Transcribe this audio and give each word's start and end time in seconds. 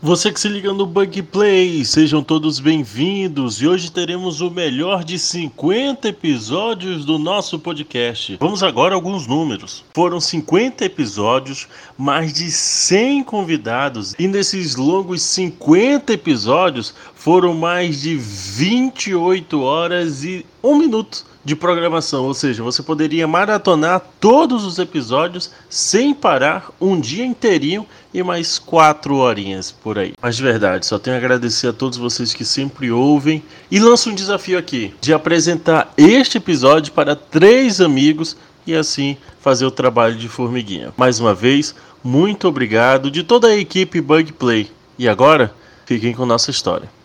Você 0.00 0.30
que 0.30 0.38
se 0.38 0.48
liga 0.48 0.72
no 0.72 0.86
Bug 0.86 1.22
Play, 1.24 1.84
sejam 1.84 2.22
todos 2.22 2.60
bem-vindos 2.60 3.60
e 3.60 3.66
hoje 3.66 3.90
teremos 3.90 4.40
o 4.40 4.48
melhor 4.48 5.02
de 5.02 5.18
50 5.18 6.10
episódios 6.10 7.04
do 7.04 7.18
nosso 7.18 7.58
podcast. 7.58 8.36
Vamos 8.38 8.62
agora 8.62 8.94
a 8.94 8.96
alguns 8.96 9.26
números. 9.26 9.84
Foram 9.92 10.20
50 10.20 10.84
episódios, 10.84 11.66
mais 11.96 12.32
de 12.32 12.48
100 12.48 13.24
convidados 13.24 14.14
e 14.20 14.28
nesses 14.28 14.76
longos 14.76 15.20
50 15.20 16.12
episódios 16.12 16.94
foram 17.16 17.52
mais 17.52 18.02
de 18.02 18.14
28 18.16 19.60
horas 19.60 20.22
e 20.22 20.46
1 20.62 20.78
minuto 20.78 21.26
de 21.44 21.56
programação, 21.56 22.24
ou 22.24 22.34
seja, 22.34 22.62
você 22.62 22.82
poderia 22.82 23.26
maratonar 23.26 24.02
todos 24.20 24.64
os 24.64 24.78
episódios 24.78 25.50
sem 25.68 26.12
parar 26.12 26.70
um 26.80 26.98
dia 27.00 27.24
inteirinho 27.24 27.86
e 28.12 28.22
mais 28.22 28.58
quatro 28.58 29.16
horinhas 29.16 29.70
por 29.70 29.98
aí. 29.98 30.12
Mas 30.20 30.36
de 30.36 30.42
verdade, 30.42 30.86
só 30.86 30.98
tenho 30.98 31.16
a 31.16 31.18
agradecer 31.18 31.68
a 31.68 31.72
todos 31.72 31.96
vocês 31.96 32.34
que 32.34 32.44
sempre 32.44 32.90
ouvem 32.90 33.42
e 33.70 33.78
lanço 33.78 34.10
um 34.10 34.14
desafio 34.14 34.58
aqui 34.58 34.94
de 35.00 35.12
apresentar 35.12 35.92
este 35.96 36.38
episódio 36.38 36.92
para 36.92 37.14
três 37.14 37.80
amigos 37.80 38.36
e 38.66 38.74
assim 38.74 39.16
fazer 39.40 39.64
o 39.64 39.70
trabalho 39.70 40.16
de 40.16 40.28
formiguinha. 40.28 40.92
Mais 40.96 41.20
uma 41.20 41.34
vez, 41.34 41.74
muito 42.02 42.48
obrigado 42.48 43.10
de 43.10 43.22
toda 43.22 43.48
a 43.48 43.56
equipe 43.56 44.00
Bug 44.00 44.32
Play. 44.32 44.70
E 44.98 45.08
agora, 45.08 45.54
fiquem 45.86 46.12
com 46.12 46.26
nossa 46.26 46.50
história. 46.50 46.97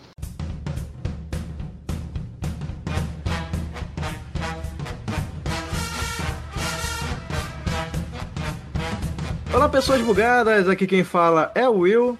Pessoas 9.74 10.00
bugadas. 10.02 10.68
Aqui 10.68 10.86
quem 10.86 11.02
fala 11.02 11.50
é 11.54 11.68
o 11.68 11.78
Will. 11.78 12.16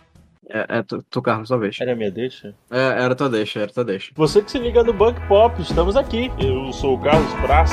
É, 0.51 0.79
é 0.79 0.83
tu, 0.83 1.03
tu, 1.09 1.23
Carlos, 1.23 1.49
sua 1.49 1.57
vez. 1.57 1.81
Era 1.81 1.95
minha 1.95 2.11
deixa? 2.11 2.53
É, 2.71 3.03
era 3.03 3.15
tua 3.15 3.31
deixa, 3.31 3.61
era 3.61 3.73
tua 3.73 3.85
deixa. 3.85 4.11
Você 4.17 4.43
que 4.43 4.51
se 4.51 4.59
liga 4.59 4.83
no 4.83 4.93
Bug 4.93 5.19
Pop, 5.29 5.63
estamos 5.63 5.97
aqui. 5.97 6.33
Eu 6.39 6.73
sou 6.73 6.97
o 6.97 7.01
Carlos 7.01 7.33
Praz. 7.35 7.71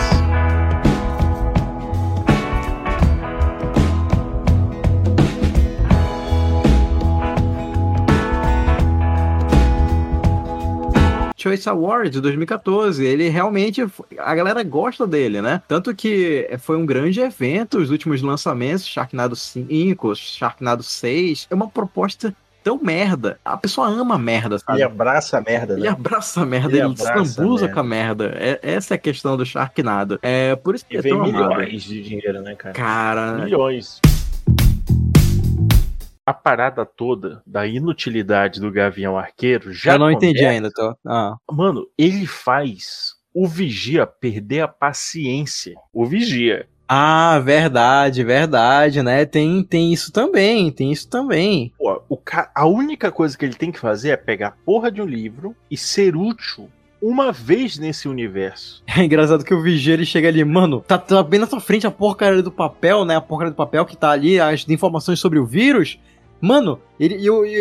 Choice 11.41 11.67
Awards 11.67 12.11
de 12.11 12.21
2014. 12.21 13.03
Ele 13.03 13.29
realmente. 13.29 13.85
A 14.19 14.35
galera 14.35 14.63
gosta 14.63 15.07
dele, 15.07 15.41
né? 15.41 15.61
Tanto 15.67 15.95
que 15.95 16.49
foi 16.59 16.77
um 16.77 16.85
grande 16.85 17.19
evento, 17.19 17.79
os 17.79 17.89
últimos 17.89 18.21
lançamentos, 18.21 18.85
Sharknado 18.85 19.35
5, 19.35 20.15
Sharknado 20.15 20.83
6. 20.83 21.47
É 21.49 21.55
uma 21.55 21.67
proposta 21.67 22.33
tão 22.63 22.79
merda. 22.81 23.39
A 23.43 23.57
pessoa 23.57 23.87
ama 23.87 24.17
merda, 24.17 24.59
sabe? 24.59 24.77
Ele 24.77 24.83
abraça 24.83 25.37
a 25.37 25.41
merda, 25.41 25.73
né? 25.73 25.79
Ele 25.79 25.87
abraça 25.87 26.41
a 26.41 26.45
merda, 26.45 26.77
ele, 26.77 26.85
ele 26.85 26.97
sambuza 26.97 27.67
com 27.67 27.79
a 27.79 27.83
merda. 27.83 28.33
É, 28.35 28.59
essa 28.61 28.93
é 28.93 28.95
a 28.95 28.99
questão 28.99 29.35
do 29.35 29.45
Sharknado. 29.45 30.19
É 30.21 30.55
por 30.55 30.75
isso 30.75 30.85
que 30.85 30.95
e 30.95 30.97
é 30.97 31.01
vem 31.01 31.19
milhões 31.19 31.35
amado. 31.35 31.65
de 31.65 32.03
dinheiro, 32.03 32.41
né, 32.41 32.55
cara? 32.55 32.73
Cara. 32.73 33.31
Milhões. 33.43 33.99
A 36.31 36.33
parada 36.33 36.85
toda 36.85 37.43
da 37.45 37.67
inutilidade 37.67 38.61
do 38.61 38.71
Gavião 38.71 39.17
Arqueiro 39.17 39.73
já. 39.73 39.95
Eu 39.95 39.99
não 39.99 40.05
começa... 40.05 40.25
entendi 40.25 40.45
ainda, 40.45 40.71
tô. 40.71 40.95
Ah. 41.05 41.35
Mano, 41.51 41.85
ele 41.97 42.25
faz 42.25 43.15
o 43.33 43.45
Vigia 43.45 44.07
perder 44.07 44.61
a 44.61 44.67
paciência. 44.69 45.75
O 45.91 46.05
Vigia. 46.05 46.69
Ah, 46.87 47.37
verdade, 47.39 48.23
verdade, 48.23 49.03
né? 49.03 49.25
Tem, 49.25 49.61
tem 49.61 49.91
isso 49.91 50.09
também, 50.09 50.71
tem 50.71 50.89
isso 50.89 51.09
também. 51.09 51.73
Pô, 51.77 52.01
o 52.07 52.15
ca... 52.15 52.49
A 52.55 52.65
única 52.65 53.11
coisa 53.11 53.37
que 53.37 53.43
ele 53.43 53.55
tem 53.55 53.69
que 53.69 53.79
fazer 53.79 54.11
é 54.11 54.17
pegar 54.17 54.47
a 54.47 54.65
porra 54.65 54.89
de 54.89 55.01
um 55.01 55.05
livro 55.05 55.53
e 55.69 55.75
ser 55.75 56.15
útil 56.15 56.69
uma 57.01 57.33
vez 57.33 57.77
nesse 57.77 58.07
universo. 58.07 58.81
É 58.97 59.03
engraçado 59.03 59.43
que 59.43 59.53
o 59.53 59.61
Vigia 59.61 59.95
ele 59.95 60.05
chega 60.05 60.29
ali, 60.29 60.45
mano, 60.45 60.79
tá, 60.79 60.97
tá 60.97 61.21
bem 61.23 61.41
na 61.41 61.47
tua 61.47 61.59
frente 61.59 61.85
a 61.85 61.91
porcaria 61.91 62.41
do 62.41 62.51
papel, 62.51 63.03
né? 63.03 63.17
A 63.17 63.21
porcaria 63.21 63.51
do 63.51 63.57
papel 63.57 63.85
que 63.85 63.97
tá 63.97 64.11
ali, 64.11 64.39
as 64.39 64.65
informações 64.69 65.19
sobre 65.19 65.39
o 65.39 65.45
vírus. 65.45 65.99
Mano, 66.41 66.81
ele, 66.99 67.17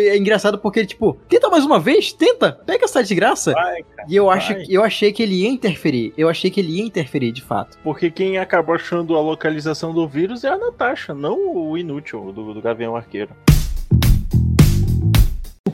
é 0.09 0.17
engraçado 0.17 0.57
porque 0.57 0.79
ele, 0.79 0.87
tipo, 0.87 1.17
tenta 1.29 1.49
mais 1.49 1.63
uma 1.63 1.79
vez, 1.79 2.11
tenta, 2.11 2.51
pega 2.51 2.85
essa 2.85 3.01
desgraça. 3.01 3.53
Vai, 3.53 3.83
cara, 3.83 4.07
e 4.09 4.15
eu, 4.15 4.29
acho, 4.29 4.53
eu 4.67 4.83
achei 4.83 5.13
que 5.13 5.21
ele 5.21 5.43
ia 5.43 5.49
interferir. 5.49 6.13
Eu 6.17 6.27
achei 6.27 6.49
que 6.49 6.59
ele 6.59 6.77
ia 6.77 6.83
interferir, 6.83 7.31
de 7.31 7.41
fato. 7.41 7.77
Porque 7.83 8.09
quem 8.09 8.37
acabou 8.37 8.75
achando 8.75 9.15
a 9.15 9.21
localização 9.21 9.93
do 9.93 10.07
vírus 10.07 10.43
é 10.43 10.49
a 10.49 10.57
Natasha, 10.57 11.13
não 11.13 11.55
o 11.55 11.77
inútil 11.77 12.31
do, 12.31 12.53
do 12.53 12.61
Gavião 12.61 12.95
Arqueiro. 12.95 13.35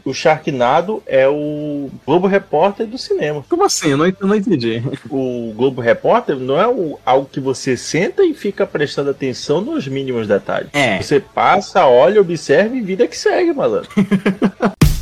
O 0.08 0.14
Sharknado 0.14 1.04
é 1.06 1.28
o 1.28 1.90
Globo 2.06 2.28
Repórter 2.28 2.88
do 2.88 2.98
cinema. 2.98 3.44
Como 3.50 3.66
assim? 3.66 3.90
Eu 3.90 3.98
não, 3.98 4.06
eu 4.06 4.16
não 4.22 4.36
entendi. 4.36 4.82
O 5.10 5.52
Globo 5.54 5.82
Repórter 5.82 6.38
não 6.38 6.58
é 6.58 6.66
o, 6.66 6.98
algo 7.06 7.28
que 7.30 7.42
você 7.42 7.76
senta 7.76 8.24
e 8.24 8.34
fica 8.34 8.66
prestando 8.66 9.10
atenção 9.10 9.60
nos 9.60 9.86
mínimos 9.86 10.26
detalhes. 10.26 10.70
É. 10.72 11.02
Você 11.02 11.20
passa, 11.20 11.86
olha, 11.86 12.22
observa 12.22 12.74
e 12.74 12.80
vida 12.80 13.06
que 13.06 13.18
segue, 13.18 13.52
malandro. 13.52 13.90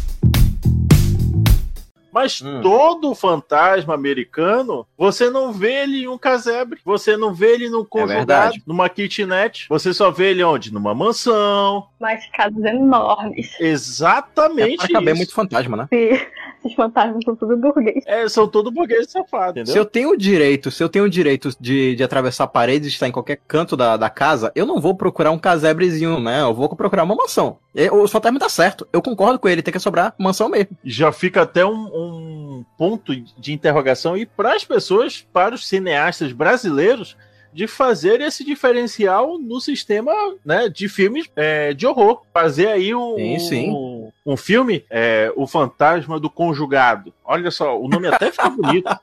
Mas 2.16 2.42
Hum. 2.42 2.62
todo 2.62 3.14
fantasma 3.14 3.94
americano, 3.94 4.88
você 4.98 5.30
não 5.30 5.52
vê 5.52 5.84
ele 5.84 6.03
em 6.03 6.08
um 6.08 6.18
casebre. 6.18 6.80
Você 6.86 7.18
não 7.18 7.34
vê 7.34 7.56
ele 7.56 7.70
num 7.70 7.84
conjugado, 7.84 8.56
É 8.56 8.59
numa 8.66 8.88
kitnet. 8.88 9.66
Você 9.68 9.94
só 9.94 10.09
vê 10.09 10.31
ele 10.31 10.42
onde? 10.42 10.74
Numa 10.74 10.96
mansão. 10.96 11.88
Mas 12.00 12.26
casas 12.31 12.64
enormes. 12.64 13.53
Exatamente 13.59 14.86
É 14.86 14.88
pra 14.88 14.94
caber 14.94 15.09
isso. 15.14 15.18
muito 15.20 15.34
fantasma, 15.34 15.76
né? 15.76 15.88
E 15.92 16.26
esses 16.66 16.76
fantasmas 16.76 17.24
são 17.24 17.36
tudo 17.36 17.56
burguês. 17.56 18.03
É, 18.08 18.28
são 18.28 18.48
todos 18.48 18.74
burgueses 18.74 19.12
safados, 19.12 19.62
entendeu? 19.62 19.74
Se 19.74 19.78
eu 19.78 19.86
tenho 19.86 20.09
o 20.09 20.18
direito, 20.18 20.72
se 20.72 20.84
eu 20.84 20.90
tenho 20.90 21.06
o 21.06 21.09
direito 21.09 21.50
de, 21.59 21.96
de 21.96 22.03
atravessar 22.03 22.48
paredes 22.48 22.88
e 22.88 22.94
estar 22.94 23.08
em 23.08 23.12
qualquer 23.12 23.40
canto 23.48 23.78
da, 23.78 23.96
da 23.96 24.09
casa, 24.09 24.52
eu 24.56 24.66
não 24.66 24.81
vou 24.81 24.96
procurar 24.96 25.31
um 25.31 25.38
casebrezinho, 25.38 26.20
né? 26.20 26.42
Eu 26.42 26.53
vou 26.53 26.68
procurar 26.76 27.03
uma 27.03 27.16
mansão. 27.16 27.58
O 27.92 28.08
fantasma 28.08 28.40
tá 28.40 28.50
certo. 28.50 28.88
Eu 28.92 29.02
concordo 29.02 29.38
com 29.38 29.48
ele, 29.48 29.62
tem 29.62 29.72
que 29.72 29.80
sobrar 29.80 30.16
mansão 30.18 30.50
mesmo. 30.50 30.76
já 30.84 31.12
fica 31.12 31.44
até 31.44 31.66
um, 31.66 31.72
um 31.72 32.66
ponto 32.78 33.14
de 33.16 33.53
interrogação 33.53 34.18
e 34.18 34.26
para 34.26 34.56
as 34.56 34.64
pessoas, 34.64 35.26
para 35.32 35.53
os 35.53 35.68
cineastas 35.68 36.32
brasileiros, 36.32 37.16
de 37.56 37.68
fazer 37.68 38.20
esse 38.20 38.44
diferencial 38.44 39.40
no 39.40 39.62
sistema 39.62 40.12
né, 40.44 40.68
de 40.68 40.90
filmes 40.90 41.26
é, 41.38 41.74
de 41.74 41.88
horror. 41.88 42.22
Fazer 42.34 42.68
aí 42.68 42.94
um, 42.94 43.16
Sim, 43.16 43.40
sim. 43.40 43.72
um, 43.72 44.12
um 44.26 44.36
filme, 44.36 44.84
é, 44.90 45.32
O 45.38 45.48
Fantasma 45.48 46.20
do 46.20 46.30
Conjugado. 46.30 47.14
Olha 47.24 47.50
só, 47.50 47.80
o 47.80 47.88
nome 47.88 48.08
até 48.10 48.30
fica 48.30 48.50
bonito. 48.50 48.90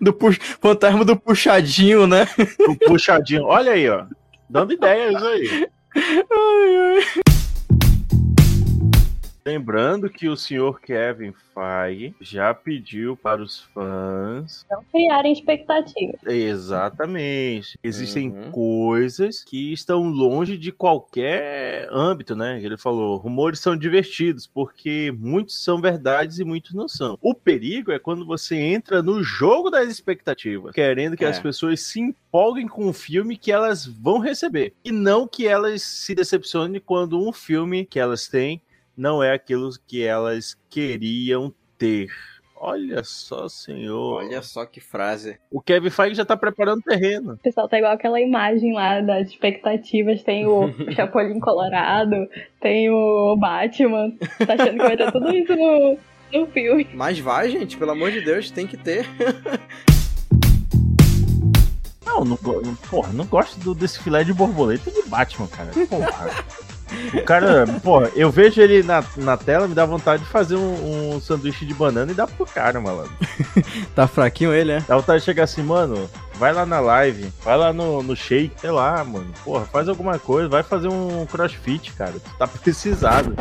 Do 0.00 0.12
pu- 0.12 0.32
fantasma 0.60 1.04
do 1.04 1.16
puxadinho, 1.16 2.06
né? 2.06 2.28
O 2.68 2.76
puxadinho. 2.76 3.44
Olha 3.46 3.72
aí, 3.72 3.88
ó. 3.88 4.04
Dando 4.48 4.72
ideias 4.72 5.20
aí. 5.22 5.66
Lembrando 9.46 10.10
que 10.10 10.28
o 10.28 10.36
senhor 10.36 10.80
Kevin 10.80 11.32
Feige 11.54 12.12
já 12.20 12.52
pediu 12.52 13.16
para 13.16 13.40
os 13.40 13.60
fãs 13.72 14.66
Não 14.68 14.82
criarem 14.92 15.32
expectativas. 15.32 16.20
Exatamente. 16.26 17.78
Existem 17.80 18.28
Uhum. 18.30 18.50
coisas 18.50 19.44
que 19.44 19.72
estão 19.72 20.02
longe 20.02 20.58
de 20.58 20.72
qualquer 20.72 21.88
âmbito, 21.92 22.34
né? 22.34 22.60
Ele 22.60 22.76
falou, 22.76 23.16
rumores 23.18 23.60
são 23.60 23.76
divertidos, 23.76 24.48
porque 24.48 25.14
muitos 25.16 25.62
são 25.62 25.80
verdades 25.80 26.40
e 26.40 26.44
muitos 26.44 26.74
não 26.74 26.88
são. 26.88 27.16
O 27.22 27.32
perigo 27.32 27.92
é 27.92 28.00
quando 28.00 28.26
você 28.26 28.56
entra 28.56 29.00
no 29.00 29.22
jogo 29.22 29.70
das 29.70 29.88
expectativas, 29.88 30.72
querendo 30.72 31.16
que 31.16 31.24
É. 31.24 31.28
as 31.28 31.38
pessoas 31.38 31.80
se 31.82 32.00
empolguem 32.00 32.66
com 32.66 32.88
o 32.88 32.92
filme 32.92 33.36
que 33.36 33.52
elas 33.52 33.86
vão 33.86 34.18
receber. 34.18 34.74
E 34.84 34.90
não 34.90 35.24
que 35.28 35.46
elas 35.46 35.82
se 35.82 36.16
decepcionem 36.16 36.80
quando 36.84 37.16
um 37.24 37.32
filme 37.32 37.86
que 37.86 38.00
elas 38.00 38.26
têm 38.26 38.60
não 38.96 39.22
é 39.22 39.32
aquilo 39.34 39.70
que 39.86 40.02
elas 40.04 40.56
queriam 40.70 41.52
ter. 41.76 42.08
Olha 42.58 43.04
só, 43.04 43.48
senhor. 43.48 44.22
só 44.42 44.64
que 44.64 44.80
frase. 44.80 45.38
O 45.50 45.60
Kevin 45.60 45.90
Feige 45.90 46.14
já 46.14 46.24
tá 46.24 46.34
preparando 46.36 46.78
o 46.78 46.82
terreno. 46.82 47.34
O 47.34 47.38
pessoal 47.38 47.68
tá 47.68 47.76
igual 47.76 47.92
aquela 47.92 48.18
imagem 48.18 48.72
lá 48.72 49.02
das 49.02 49.28
expectativas. 49.28 50.22
Tem 50.22 50.46
o 50.46 50.72
Chapolin 50.96 51.38
Colorado, 51.38 52.26
tem 52.58 52.88
o 52.88 53.36
Batman. 53.36 54.10
Tá 54.46 54.54
achando 54.54 54.78
que 54.78 54.84
vai 54.84 54.96
ter 54.96 55.12
tudo 55.12 55.30
isso 55.36 55.54
no, 55.54 55.98
no 56.32 56.46
filme. 56.46 56.88
Mas 56.94 57.18
vai, 57.18 57.50
gente, 57.50 57.76
pelo 57.76 57.90
amor 57.90 58.10
de 58.10 58.22
Deus, 58.22 58.50
tem 58.50 58.66
que 58.66 58.78
ter. 58.78 59.06
Não, 62.06 62.24
não- 62.24 62.36
porra, 62.88 63.12
não 63.12 63.26
gosto 63.26 63.60
do, 63.60 63.74
desse 63.74 64.02
filé 64.02 64.24
de 64.24 64.32
borboleta 64.32 64.90
de 64.90 65.02
Batman, 65.02 65.46
cara. 65.48 65.70
Porra. 65.90 66.30
O 67.14 67.22
cara, 67.22 67.66
porra, 67.82 68.10
eu 68.14 68.30
vejo 68.30 68.60
ele 68.60 68.82
na, 68.82 69.02
na 69.16 69.36
tela, 69.36 69.66
me 69.66 69.74
dá 69.74 69.84
vontade 69.84 70.22
de 70.22 70.28
fazer 70.28 70.56
um, 70.56 71.14
um 71.14 71.20
sanduíche 71.20 71.66
de 71.66 71.74
banana 71.74 72.12
e 72.12 72.14
dar 72.14 72.26
pro 72.26 72.46
cara, 72.46 72.80
malandro. 72.80 73.12
Tá 73.94 74.06
fraquinho 74.06 74.52
ele, 74.52 74.72
é? 74.72 74.80
Dá 74.86 74.96
vontade 74.96 75.20
de 75.20 75.24
chegar 75.24 75.44
assim, 75.44 75.62
mano, 75.62 76.08
vai 76.34 76.52
lá 76.52 76.66
na 76.66 76.80
live, 76.80 77.32
vai 77.42 77.56
lá 77.56 77.72
no, 77.72 78.02
no 78.02 78.14
shake, 78.14 78.60
sei 78.60 78.70
lá, 78.70 79.02
mano. 79.04 79.32
Porra, 79.44 79.64
faz 79.64 79.88
alguma 79.88 80.18
coisa, 80.18 80.48
vai 80.48 80.62
fazer 80.62 80.88
um 80.88 81.26
crossfit, 81.26 81.92
cara. 81.92 82.12
Tu 82.12 82.30
tá 82.38 82.46
precisado. 82.46 83.34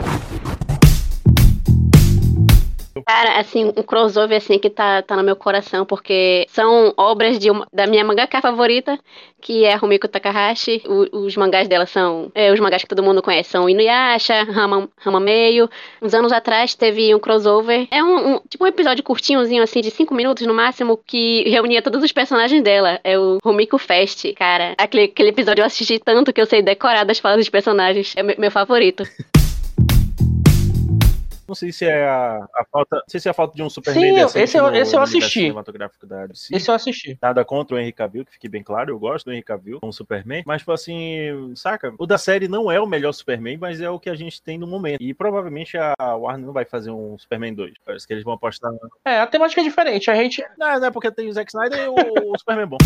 Cara, 3.04 3.40
assim, 3.40 3.66
um 3.66 3.84
crossover 3.84 4.38
assim 4.38 4.58
que 4.58 4.70
tá, 4.70 5.02
tá 5.02 5.16
no 5.16 5.24
meu 5.24 5.36
coração, 5.36 5.86
porque 5.86 6.46
são 6.50 6.94
obras 6.96 7.38
de 7.38 7.52
uma, 7.52 7.68
da 7.74 7.86
minha 7.86 8.06
mangaka 8.06 8.40
favorita, 8.42 8.98
que 9.42 9.66
é 9.66 9.74
a 9.74 9.78
Rumiko 9.78 10.08
Takahashi. 10.08 10.82
O, 10.88 11.26
os 11.26 11.36
mangás 11.36 11.68
dela 11.68 11.86
são. 11.86 12.32
É, 12.34 12.52
os 12.52 12.60
mangás 12.60 12.82
que 12.82 12.88
todo 12.88 13.04
mundo 13.04 13.22
conhece 13.22 13.50
são 13.50 13.70
Inuyasha, 13.70 14.44
Rama, 14.44 14.90
Rama 14.98 15.20
Meio. 15.20 15.70
Uns 16.02 16.14
anos 16.14 16.32
atrás 16.32 16.74
teve 16.74 17.14
um 17.14 17.20
crossover. 17.20 17.88
É 17.92 18.04
um, 18.04 18.36
um, 18.36 18.40
tipo 18.50 18.64
um 18.64 18.68
episódio 18.68 19.04
curtinhozinho, 19.04 19.64
assim, 19.64 19.82
de 19.82 19.92
cinco 19.92 20.14
minutos 20.14 20.46
no 20.48 20.54
máximo, 20.54 20.98
que 21.06 21.44
reunia 21.50 21.82
todos 21.82 22.02
os 22.04 22.12
personagens 22.12 22.64
dela. 22.64 23.00
É 23.04 23.20
o 23.20 23.40
Rumiko 23.44 23.78
Fest, 23.78 24.34
cara. 24.34 24.74
Aquele, 24.78 25.04
aquele 25.04 25.30
episódio 25.30 25.62
eu 25.62 25.66
assisti 25.66 26.00
tanto 26.00 26.32
que 26.32 26.40
eu 26.40 26.46
sei 26.46 26.62
decorar 26.62 27.04
das 27.04 27.20
falas 27.20 27.40
dos 27.40 27.50
personagens. 27.50 28.14
É 28.16 28.24
meu, 28.24 28.36
meu 28.38 28.52
favorito. 28.52 29.04
Não 31.48 31.54
sei 31.54 31.72
se 31.72 31.86
é 31.86 32.08
a, 32.08 32.44
a 32.56 32.66
falta. 32.72 32.96
Não 32.96 33.04
sei 33.08 33.20
se 33.20 33.28
é 33.28 33.32
a 33.32 33.34
falta 33.34 33.56
de 33.56 33.62
um 33.62 33.70
Superman 33.70 34.04
Sim, 34.04 34.16
decente 34.16 34.44
esse 34.44 34.58
eu- 34.58 34.64
no 34.72 34.76
esse 34.76 34.96
eu 34.96 35.02
assisti. 35.02 35.40
cinematográfico 35.42 36.08
da 36.08 36.26
DC. 36.26 36.56
Esse 36.56 36.72
eu 36.72 36.76
assisti. 36.76 37.18
Nada 37.22 37.46
contra 37.46 37.76
o 37.76 37.80
Henry 37.80 37.92
Cavill, 37.92 38.26
que 38.26 38.32
fique 38.34 38.50
bem 38.50 38.64
claro, 38.64 38.90
eu 38.92 38.98
gosto 38.98 39.26
do 39.26 39.32
Henry 39.32 39.44
Cavill 39.44 39.80
como 39.80 39.94
Superman, 39.94 40.42
mas, 40.46 40.62
tipo 40.62 40.72
assim, 40.72 41.54
saca? 41.56 41.94
O 42.00 42.08
da 42.08 42.18
série 42.18 42.48
não 42.48 42.72
é 42.72 42.80
o 42.80 42.88
melhor 42.88 43.12
Superman, 43.14 43.58
mas 43.58 43.80
é 43.80 43.90
o 43.90 44.00
que 44.00 44.10
a 44.10 44.16
gente 44.16 44.42
tem 44.42 44.58
no 44.58 44.66
momento. 44.66 45.02
E 45.02 45.14
provavelmente 45.14 45.78
a 45.78 45.94
Warner 46.16 46.48
não 46.48 46.54
vai 46.54 46.66
fazer 46.66 46.90
um 46.90 47.16
Superman 47.18 47.54
2. 47.54 47.74
Parece 47.86 48.08
que 48.08 48.14
eles 48.14 48.24
vão 48.24 48.34
apostar. 48.34 48.72
É, 49.06 49.20
a 49.20 49.28
temática 49.28 49.62
é 49.62 49.64
diferente. 49.64 50.10
A 50.10 50.16
gente. 50.16 50.44
Não, 50.58 50.80
não 50.80 50.88
é 50.88 50.92
porque 50.92 51.12
tem 51.12 51.30
o 51.30 51.34
Zack 51.34 51.52
Snyder 51.52 51.80
e 51.80 51.88
o, 51.88 51.94
o 52.34 52.38
Superman 52.40 52.66
bom. 52.68 52.78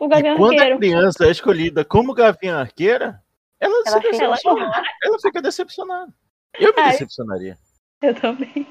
O 0.00 0.06
E 0.06 0.08
Gavião 0.08 0.36
quando 0.36 0.60
a 0.60 0.76
criança 0.78 1.26
é 1.26 1.30
escolhida 1.30 1.84
como 1.84 2.14
Gavião 2.14 2.58
Arqueira, 2.58 3.20
ela, 3.60 3.82
Ela 3.86 4.00
fica- 4.00 4.10
decepciona. 4.18 4.82
Ela 5.02 5.18
fica 5.20 5.42
decepcionada. 5.42 6.14
Eu 6.58 6.74
me 6.74 6.80
Ai. 6.82 6.92
decepcionaria. 6.92 7.58
Eu 8.02 8.14
também. 8.14 8.66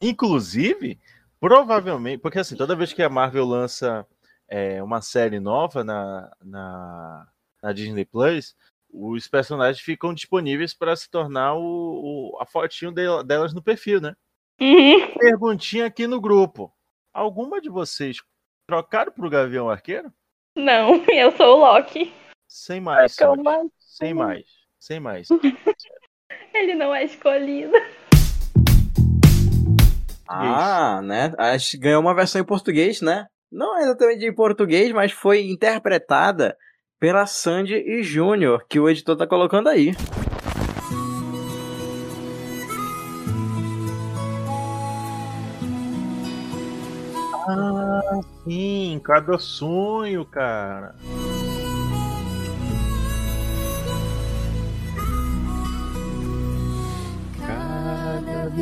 Inclusive, 0.00 0.98
provavelmente, 1.40 2.20
porque 2.20 2.38
assim, 2.38 2.56
toda 2.56 2.76
vez 2.76 2.92
que 2.92 3.02
a 3.02 3.08
Marvel 3.08 3.44
lança 3.46 4.06
é, 4.48 4.82
uma 4.82 5.00
série 5.02 5.38
nova 5.40 5.82
na, 5.84 6.30
na, 6.42 7.26
na 7.62 7.72
Disney 7.72 8.04
Plus, 8.04 8.54
os 8.90 9.28
personagens 9.28 9.80
ficam 9.84 10.14
disponíveis 10.14 10.72
para 10.72 10.96
se 10.96 11.10
tornar 11.10 11.54
o, 11.54 12.32
o- 12.32 12.38
a 12.40 12.46
fotinho 12.46 12.90
del- 12.92 13.22
delas 13.22 13.52
no 13.52 13.62
perfil, 13.62 14.00
né? 14.00 14.14
Uhum. 14.60 15.14
Perguntinha 15.18 15.86
aqui 15.86 16.06
no 16.06 16.20
grupo. 16.20 16.72
Alguma 17.12 17.60
de 17.60 17.68
vocês 17.68 18.18
trocaram 18.66 19.12
pro 19.12 19.28
Gavião 19.30 19.68
Arqueiro? 19.68 20.12
Não, 20.56 21.04
eu 21.12 21.36
sou 21.36 21.56
o 21.56 21.60
Loki. 21.60 22.12
Sem 22.48 22.80
mais, 22.80 23.12
é 23.20 23.24
Sônia. 23.26 23.42
mais- 23.42 23.68
Sem 23.98 24.14
mais. 24.14 24.44
Sem 24.78 25.00
mais. 25.00 25.26
Ele 26.54 26.76
não 26.76 26.94
é 26.94 27.04
escolhido. 27.04 27.72
Ah, 30.28 31.00
né? 31.02 31.32
Acho 31.36 31.72
que 31.72 31.78
ganhou 31.78 32.00
uma 32.00 32.14
versão 32.14 32.40
em 32.40 32.44
português, 32.44 33.00
né? 33.00 33.26
Não 33.50 33.76
é 33.76 33.82
exatamente 33.82 34.24
em 34.24 34.32
português, 34.32 34.92
mas 34.92 35.10
foi 35.10 35.50
interpretada 35.50 36.56
pela 37.00 37.26
Sandy 37.26 37.74
e 37.74 38.04
Júnior, 38.04 38.64
que 38.68 38.78
o 38.78 38.88
editor 38.88 39.16
tá 39.16 39.26
colocando 39.26 39.68
aí. 39.68 39.92
Ah, 47.48 48.20
sim, 48.44 49.00
cada 49.02 49.38
sonho, 49.38 50.24
cara. 50.24 50.94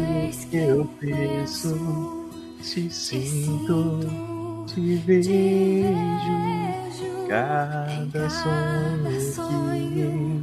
Vez 0.00 0.44
que 0.46 0.56
eu 0.58 0.84
penso, 1.00 2.28
te 2.62 2.90
sinto, 2.90 4.00
te 4.66 4.96
vejo. 4.96 5.38
Cada 7.28 8.30
sonho 8.30 9.02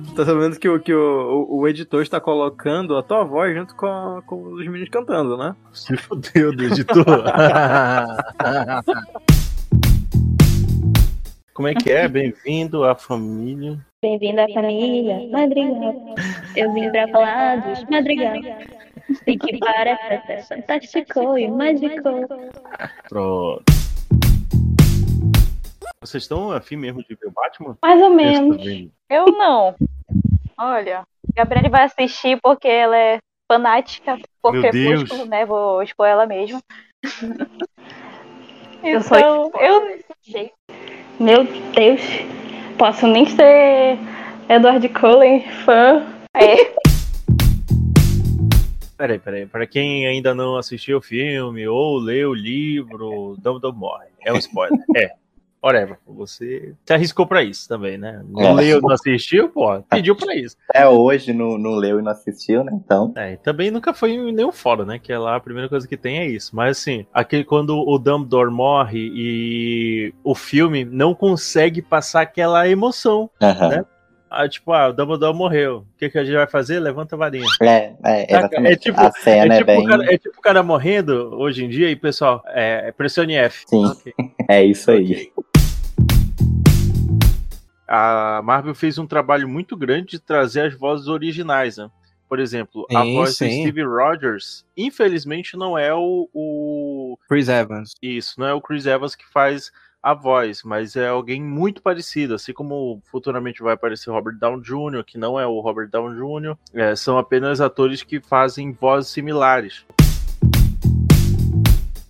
que 0.05 0.15
Tá 0.15 0.25
sabendo 0.25 0.59
que, 0.59 0.67
o, 0.69 0.79
que 0.79 0.93
o, 0.93 1.47
o, 1.49 1.59
o 1.61 1.67
editor 1.67 2.01
está 2.03 2.19
colocando 2.19 2.97
a 2.97 3.03
tua 3.03 3.23
voz 3.23 3.55
junto 3.55 3.73
com, 3.75 3.85
a- 3.87 4.21
com 4.25 4.35
os 4.53 4.65
meninos 4.65 4.89
cantando, 4.89 5.37
né? 5.37 5.55
se 5.71 5.95
fudeu 5.97 6.53
do 6.55 6.63
editor. 6.65 7.05
Como 11.53 11.67
é 11.67 11.73
que 11.75 11.91
é? 11.91 12.07
Bem-vindo 12.07 12.83
à 12.83 12.95
família. 12.95 13.77
Bem-vindo 14.01 14.41
à 14.41 14.47
família 14.49 15.27
Madrigal. 15.31 15.95
Eu 16.55 16.73
vim 16.73 16.89
pra 16.91 17.07
falar 17.09 17.61
dos 17.61 17.83
Madrigal. 17.89 18.33
E 19.27 19.37
que 19.37 19.57
parece 19.59 20.25
ser 20.25 20.43
fantástico 20.43 21.37
e 21.37 21.47
mágico. 21.49 22.01
Pronto. 23.09 23.63
Vocês 26.01 26.23
estão 26.23 26.51
afim 26.51 26.75
mesmo 26.75 27.01
de 27.03 27.15
ver 27.15 27.27
o 27.27 27.31
Batman? 27.31 27.77
Mais 27.81 28.01
ou 28.01 28.09
menos. 28.09 28.57
Eu 29.09 29.25
não. 29.27 29.75
Olha, 30.57 31.03
Gabriele 31.35 31.69
vai 31.69 31.83
assistir 31.83 32.39
porque 32.41 32.67
ela 32.67 32.97
é 32.97 33.19
fanática 33.51 34.17
por 34.41 34.53
Meu 34.53 34.61
Crepúsculo, 34.61 35.17
Deus. 35.19 35.29
né? 35.29 35.45
Vou 35.45 35.81
expor 35.81 36.07
ela 36.07 36.25
mesma. 36.25 36.61
Eu 38.83 39.01
sou 39.01 39.17
então, 39.17 39.51
eu 39.61 39.97
Meu 41.17 41.45
Deus. 41.45 42.01
Posso 42.77 43.07
nem 43.07 43.25
ser 43.25 43.97
Edward 44.49 44.89
Cullen 44.89 45.39
fã. 45.63 46.05
é, 46.35 46.73
Peraí, 49.03 49.19
peraí. 49.19 49.45
Pra 49.45 49.67
quem 49.67 50.07
ainda 50.07 50.33
não 50.33 50.55
assistiu 50.55 50.99
o 50.99 51.01
filme 51.01 51.67
ou 51.67 51.97
leu 51.97 52.29
o 52.29 52.33
livro, 52.33 53.35
Dumbledore 53.37 53.75
morre. 53.75 54.05
É 54.25 54.31
um 54.31 54.37
spoiler. 54.37 54.79
é. 54.95 55.11
Whatever. 55.61 55.97
Você 56.07 56.73
se 56.85 56.93
arriscou 56.93 57.27
pra 57.27 57.43
isso 57.43 57.67
também, 57.67 57.97
né? 57.97 58.23
Não 58.29 58.41
É. 58.41 58.53
leu, 58.53 58.81
não 58.81 58.91
assistiu, 58.91 59.49
pô. 59.49 59.81
Pediu 59.89 60.15
pra 60.15 60.33
isso. 60.33 60.55
Até 60.69 60.87
hoje 60.87 61.33
não, 61.33 61.57
não 61.57 61.71
leu 61.71 61.99
e 61.99 62.01
não 62.01 62.13
assistiu, 62.13 62.63
né? 62.63 62.71
Então. 62.73 63.11
É, 63.17 63.33
e 63.33 63.37
também 63.37 63.69
nunca 63.71 63.93
foi 63.93 64.11
em 64.11 64.31
nenhum 64.31 64.53
fórum, 64.53 64.85
né? 64.85 64.97
Que 64.97 65.11
é 65.11 65.19
lá 65.19 65.35
a 65.35 65.39
primeira 65.41 65.67
coisa 65.67 65.85
que 65.85 65.97
tem 65.97 66.19
é 66.19 66.25
isso. 66.25 66.55
Mas 66.55 66.77
assim, 66.77 67.05
aquele 67.13 67.43
quando 67.43 67.77
o 67.77 67.97
Dumbledore 67.97 68.51
morre 68.51 69.11
e 69.13 70.13
o 70.23 70.33
filme 70.33 70.85
não 70.85 71.13
consegue 71.13 71.81
passar 71.81 72.21
aquela 72.21 72.69
emoção. 72.69 73.29
Né? 73.69 73.83
Ah, 74.35 74.49
tipo, 74.49 74.73
ah, 74.73 74.87
o 74.87 74.93
Dumbledore 74.93 75.37
morreu. 75.37 75.85
O 75.93 75.97
que, 75.97 76.09
que 76.09 76.17
a 76.17 76.23
gente 76.25 76.33
vai 76.35 76.47
fazer? 76.47 76.79
Levanta 76.79 77.15
a 77.15 77.19
varinha. 77.19 77.45
É, 77.61 77.93
é, 78.03 78.19
Saca? 78.21 78.33
exatamente. 78.39 78.73
É 78.73 78.75
tipo- 78.77 78.99
a 78.99 79.11
cena 79.11 79.53
é, 79.53 79.57
é, 79.57 79.59
tipo 79.59 79.67
bem. 79.67 79.79
o 79.79 79.83
cara, 79.87 80.05
é 80.11 80.17
tipo 80.17 80.39
o 80.39 80.41
cara 80.41 80.63
morrendo 80.63 81.35
hoje 81.39 81.63
em 81.63 81.69
dia 81.69 81.91
e, 81.91 81.95
pessoal, 81.95 82.43
é, 82.47 82.91
pressione 82.93 83.35
F. 83.35 83.63
Sim, 83.67 83.85
Ok. 83.85 84.11
é 84.49 84.63
isso 84.65 84.89
aí. 84.89 85.31
A 87.87 88.41
Marvel 88.43 88.73
fez 88.73 88.97
um 88.97 89.05
trabalho 89.05 89.47
muito 89.47 89.77
grande 89.77 90.07
de 90.13 90.19
trazer 90.19 90.61
as 90.61 90.73
vozes 90.73 91.07
originais, 91.07 91.77
né? 91.77 91.87
Por 92.27 92.39
exemplo, 92.39 92.87
a 92.91 93.03
Sim, 93.03 93.13
voz 93.15 93.29
do 93.29 93.35
sim. 93.35 93.61
Steve 93.61 93.83
Rogers, 93.83 94.65
infelizmente, 94.75 95.55
não 95.55 95.77
é 95.77 95.93
o, 95.93 96.27
o 96.33 97.19
Chris 97.29 97.47
Evans. 97.49 97.91
Isso, 98.01 98.39
não 98.39 98.47
é 98.47 98.53
o 98.55 98.61
Chris 98.61 98.87
Evans 98.87 99.13
que 99.13 99.25
faz 99.31 99.71
a 100.03 100.13
voz, 100.13 100.63
mas 100.63 100.97
é 100.97 101.07
alguém 101.07 101.41
muito 101.41 101.81
parecido, 101.81 102.35
assim 102.35 102.51
como 102.51 103.01
futuramente 103.09 103.63
vai 103.63 103.73
aparecer 103.73 104.11
Robert 104.11 104.37
Downey 104.37 104.61
Jr., 104.61 105.03
que 105.05 105.17
não 105.17 105.39
é 105.39 105.47
o 105.47 105.61
Robert 105.61 105.89
Downey 105.89 106.17
Jr., 106.17 106.57
é, 106.73 106.93
são 106.93 107.17
apenas 107.17 107.61
atores 107.61 108.03
que 108.03 108.19
fazem 108.19 108.73
vozes 108.73 109.11
similares. 109.11 109.85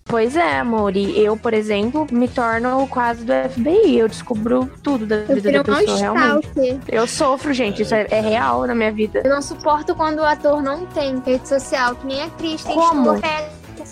Pois 0.06 0.36
é, 0.36 0.60
amor. 0.60 0.96
E 0.96 1.18
eu, 1.18 1.36
por 1.36 1.54
exemplo, 1.54 2.06
me 2.12 2.28
torno 2.28 2.86
quase 2.88 3.24
do 3.24 3.32
FBI. 3.32 3.98
Eu 3.98 4.08
descubro 4.08 4.70
tudo 4.82 5.06
da 5.06 5.16
Eu 5.16 5.34
vida 5.34 5.50
da 5.50 5.60
um 5.60 5.64
pessoa, 5.64 5.98
realmente. 5.98 6.78
Eu 6.88 7.06
sofro, 7.06 7.52
gente. 7.52 7.82
Isso 7.82 7.94
é, 7.94 8.06
é 8.10 8.20
real 8.20 8.66
na 8.66 8.74
minha 8.74 8.92
vida. 8.92 9.22
Eu 9.24 9.30
não 9.30 9.42
suporto 9.42 9.94
quando 9.94 10.18
o 10.18 10.24
ator 10.24 10.62
não 10.62 10.86
tem 10.86 11.18
rede 11.18 11.48
social, 11.48 11.96
que 11.96 12.06
nem 12.06 12.22
a 12.22 12.30
Cris 12.30 12.62
tem 12.62 12.74
Como? 12.74 13.20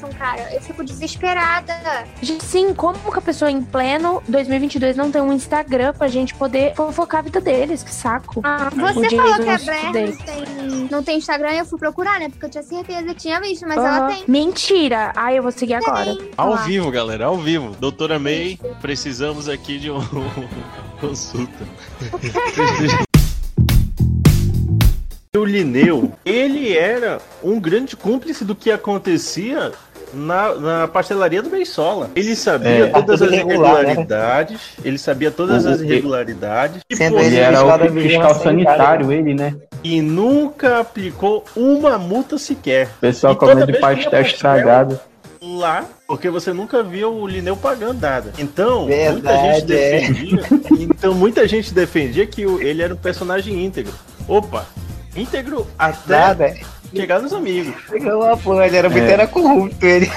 Cara. 0.09 0.55
Eu 0.55 0.61
fico 0.61 0.85
desesperada. 0.85 2.07
Gente, 2.21 2.45
sim, 2.45 2.75
como 2.75 2.99
que 3.13 3.19
a 3.19 3.23
pessoa 3.23 3.51
em 3.51 3.63
pleno 3.63 4.23
2022 4.29 4.97
não 4.97 5.11
tem 5.11 5.21
um 5.21 5.33
Instagram 5.33 5.93
pra 5.93 6.09
gente 6.09 6.35
poder 6.35 6.75
fofocar 6.75 7.21
a 7.21 7.23
vida 7.23 7.41
deles? 7.41 7.83
Que 7.83 7.95
saco. 7.95 8.41
Ah, 8.45 8.71
você 8.71 9.17
falou 9.17 9.35
que 9.35 9.49
a 9.49 9.59
não 9.59 9.93
tem, 9.93 10.89
não 10.91 11.03
tem 11.03 11.19
Instagram 11.19 11.53
e 11.53 11.59
eu 11.59 11.65
fui 11.65 11.79
procurar, 11.79 12.19
né? 12.21 12.29
Porque 12.29 12.47
eu 12.47 12.51
tinha 12.51 12.63
certeza 12.63 13.07
que 13.09 13.15
tinha 13.15 13.41
visto, 13.41 13.67
mas 13.67 13.79
ela 13.79 14.09
tem. 14.09 14.25
Mentira! 14.27 15.13
Ai, 15.17 15.39
eu 15.39 15.43
vou 15.43 15.53
seguir 15.53 15.75
agora. 15.75 16.17
Ao 16.37 16.51
Olá. 16.51 16.63
vivo, 16.63 16.91
galera, 16.91 17.27
ao 17.27 17.37
vivo. 17.37 17.75
Doutora 17.79 18.19
May, 18.19 18.59
precisamos 18.81 19.49
aqui 19.49 19.79
de 19.79 19.91
uma 19.91 20.03
consulta. 21.01 21.67
o 25.35 25.45
Linneu, 25.45 26.13
ele 26.25 26.77
era 26.77 27.21
um 27.43 27.59
grande 27.59 27.97
cúmplice 27.97 28.45
do 28.45 28.55
que 28.55 28.71
acontecia 28.71 29.73
na, 30.13 30.55
na 30.55 30.89
pastelaria 30.89 31.43
do 31.43 31.49
Beisola. 31.51 32.11
Ele 32.15 32.35
sabia 32.37 32.87
É. 32.87 32.89
todas 32.89 33.23
as 33.23 33.31
né? 33.31 33.37
irregularidades. 33.39 34.61
Ele 34.85 34.99
sabia 34.99 35.31
todas 35.31 35.65
O- 35.65 35.69
as 35.69 35.81
irregularidades. 35.81 36.81
E, 36.89 36.97
pô, 36.97 37.19
Ele 37.19 37.37
era 37.37 37.65
o 37.65 37.93
fiscal 37.93 38.35
sanitário, 38.35 39.13
ele, 39.13 39.35
né? 39.35 39.55
e 39.85 40.01
nunca 40.01 40.79
aplicou 40.81 41.45
uma 41.57 41.99
multa 41.99 42.39
sequer. 42.39 42.87
O 42.99 43.01
pessoal 43.01 43.33
E 43.33 43.37
comendo 43.37 43.67
pastel 43.81 44.11
pastel, 44.11 44.21
estragado. 44.23 45.01
lá, 45.41 45.85
porque 46.07 46.31
você 46.31 46.53
nunca 46.53 46.83
viu 46.83 47.13
o 47.13 47.27
Lineu 47.27 47.57
pagando 47.57 48.01
nada. 48.01 48.33
Então, 48.39 48.83
muita 48.87 49.13
Verdade, 49.13 49.61
gente 49.61 49.73
é. 49.73 50.01
defendia. 50.01 50.43
Então, 51.03 51.15
muita 51.15 51.49
gente 51.49 51.75
defendia 51.75 52.27
que 52.27 52.43
ele 52.43 52.81
era 52.83 52.95
um 52.95 52.97
personagem 52.97 53.65
íntegro. 53.65 53.93
Opa, 54.29 54.65
íntegro 55.17 55.67
até 55.79 56.17
Nada. 56.17 56.55
Chegar 56.95 57.21
nos 57.21 57.33
amigos. 57.33 57.75
Pegou 57.89 58.23
uma 58.25 58.37
porra, 58.37 58.67
ele 58.67 58.77
era 58.77 58.89
muito 58.91 59.05
É. 59.05 59.13
era 59.13 59.27
corrupto, 59.27 59.85
ele. 59.85 60.11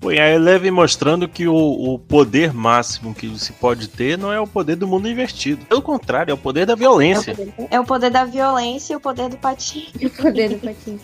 Pô, 0.00 0.12
e 0.12 0.20
a 0.20 0.30
Eleven 0.30 0.70
mostrando 0.70 1.26
que 1.26 1.48
o, 1.48 1.54
o 1.54 1.98
poder 1.98 2.52
máximo 2.52 3.14
que 3.14 3.38
se 3.38 3.52
pode 3.54 3.88
ter 3.88 4.18
não 4.18 4.30
é 4.32 4.38
o 4.38 4.46
poder 4.46 4.76
do 4.76 4.86
mundo 4.86 5.08
invertido. 5.08 5.64
Pelo 5.64 5.80
contrário, 5.80 6.30
é 6.30 6.34
o 6.34 6.38
poder 6.38 6.66
da 6.66 6.74
violência. 6.74 7.34
É 7.70 7.80
o 7.80 7.84
poder 7.84 8.10
da 8.10 8.24
violência 8.24 8.92
e 8.92 8.96
o 8.96 9.00
poder 9.00 9.28
do 9.30 9.36
patinho. 9.38 9.86
O 10.04 10.10
poder 10.10 10.50
do 10.50 10.58
patinho. 10.58 11.00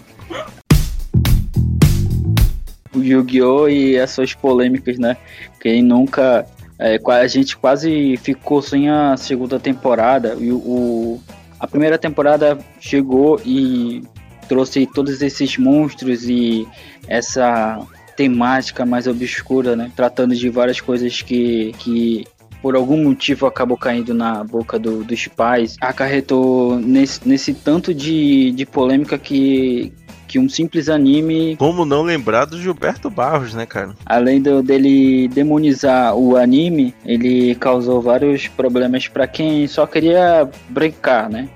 o 2.95 2.99
Yu-Gi-Oh! 3.03 3.69
e 3.69 3.99
as 3.99 4.11
suas 4.11 4.35
polêmicas, 4.35 4.99
né? 4.99 5.17
Quem 5.61 5.83
nunca. 5.83 6.47
É, 6.81 6.99
a 7.13 7.27
gente 7.27 7.57
quase 7.57 8.17
ficou 8.17 8.63
sem 8.63 8.89
a 8.89 9.17
segunda 9.17 9.61
temporada. 9.61 10.37
E 10.41 10.51
o- 10.51 11.21
a 11.59 11.67
primeira 11.67 11.99
temporada 11.99 12.59
chegou 12.81 13.41
e 13.45 14.03
trouxe 14.49 14.87
todos 14.87 15.21
esses 15.23 15.57
monstros 15.59 16.29
e 16.29 16.67
essa 17.07 17.79
temática 18.17 18.85
mais 18.85 19.07
obscura, 19.07 19.77
né? 19.77 19.91
Tratando 19.95 20.35
de 20.35 20.49
várias 20.49 20.81
coisas 20.81 21.23
que, 21.23 21.73
que 21.79 22.27
por 22.61 22.75
algum 22.77 23.03
motivo 23.05 23.47
acabou 23.47 23.77
caindo 23.77 24.13
na 24.13 24.43
boca 24.45 24.79
do- 24.79 25.03
dos 25.05 25.27
pais. 25.29 25.77
Acarretou 25.81 26.79
nesse, 26.79 27.27
nesse 27.27 27.55
tanto 27.55 27.95
de, 27.95 28.51
de 28.53 28.67
polêmica 28.67 29.17
que, 29.19 29.93
que 30.31 30.39
um 30.39 30.49
simples 30.49 30.89
anime 30.89 31.57
Como 31.57 31.85
não 31.85 32.03
lembrar 32.03 32.45
do 32.45 32.57
Gilberto 32.61 33.11
Barros, 33.11 33.53
né, 33.53 33.67
cara? 33.67 33.97
além 34.07 34.41
do- 34.41 34.63
dele 34.63 35.27
demonizar 35.29 36.15
o 36.15 36.37
anime, 36.37 36.95
ele 37.05 37.55
causou 37.57 38.01
vários 38.01 38.47
problemas 38.47 39.09
pra 39.09 39.27
quem 39.27 39.67
só 39.67 39.87
queria 39.87 40.49
brincar, 40.69 41.29
né? 41.29 41.49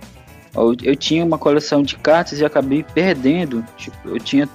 Eu, 0.56 0.74
eu 0.82 0.96
tinha 0.96 1.24
uma 1.24 1.38
coleção 1.38 1.82
de 1.82 1.96
cartas 1.96 2.40
e 2.40 2.44
acabei 2.44 2.84
perdendo. 2.94 3.64
Tipo, 3.76 3.96
eu 4.06 4.18
tinha 4.18 4.48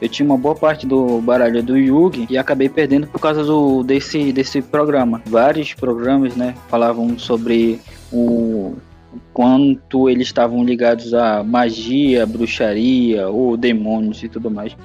eu 0.00 0.08
tinha 0.08 0.26
uma 0.26 0.36
boa 0.36 0.54
parte 0.56 0.86
do 0.86 1.20
baralho 1.20 1.62
do 1.62 1.78
Yugi 1.78 2.26
e 2.28 2.36
acabei 2.36 2.68
perdendo 2.68 3.06
por 3.06 3.20
causa 3.20 3.42
do 3.44 3.82
desse 3.84 4.32
desse 4.32 4.60
programa. 4.60 5.22
Vários 5.26 5.72
programas, 5.74 6.34
né, 6.36 6.54
falavam 6.68 7.16
sobre 7.18 7.80
o 8.12 8.74
quanto 9.32 10.08
eles 10.08 10.26
estavam 10.26 10.64
ligados 10.64 11.12
a 11.14 11.42
magia, 11.42 12.26
bruxaria 12.26 13.28
ou 13.28 13.56
demônios 13.56 14.22
e 14.22 14.28
tudo 14.28 14.50
mais. 14.50 14.76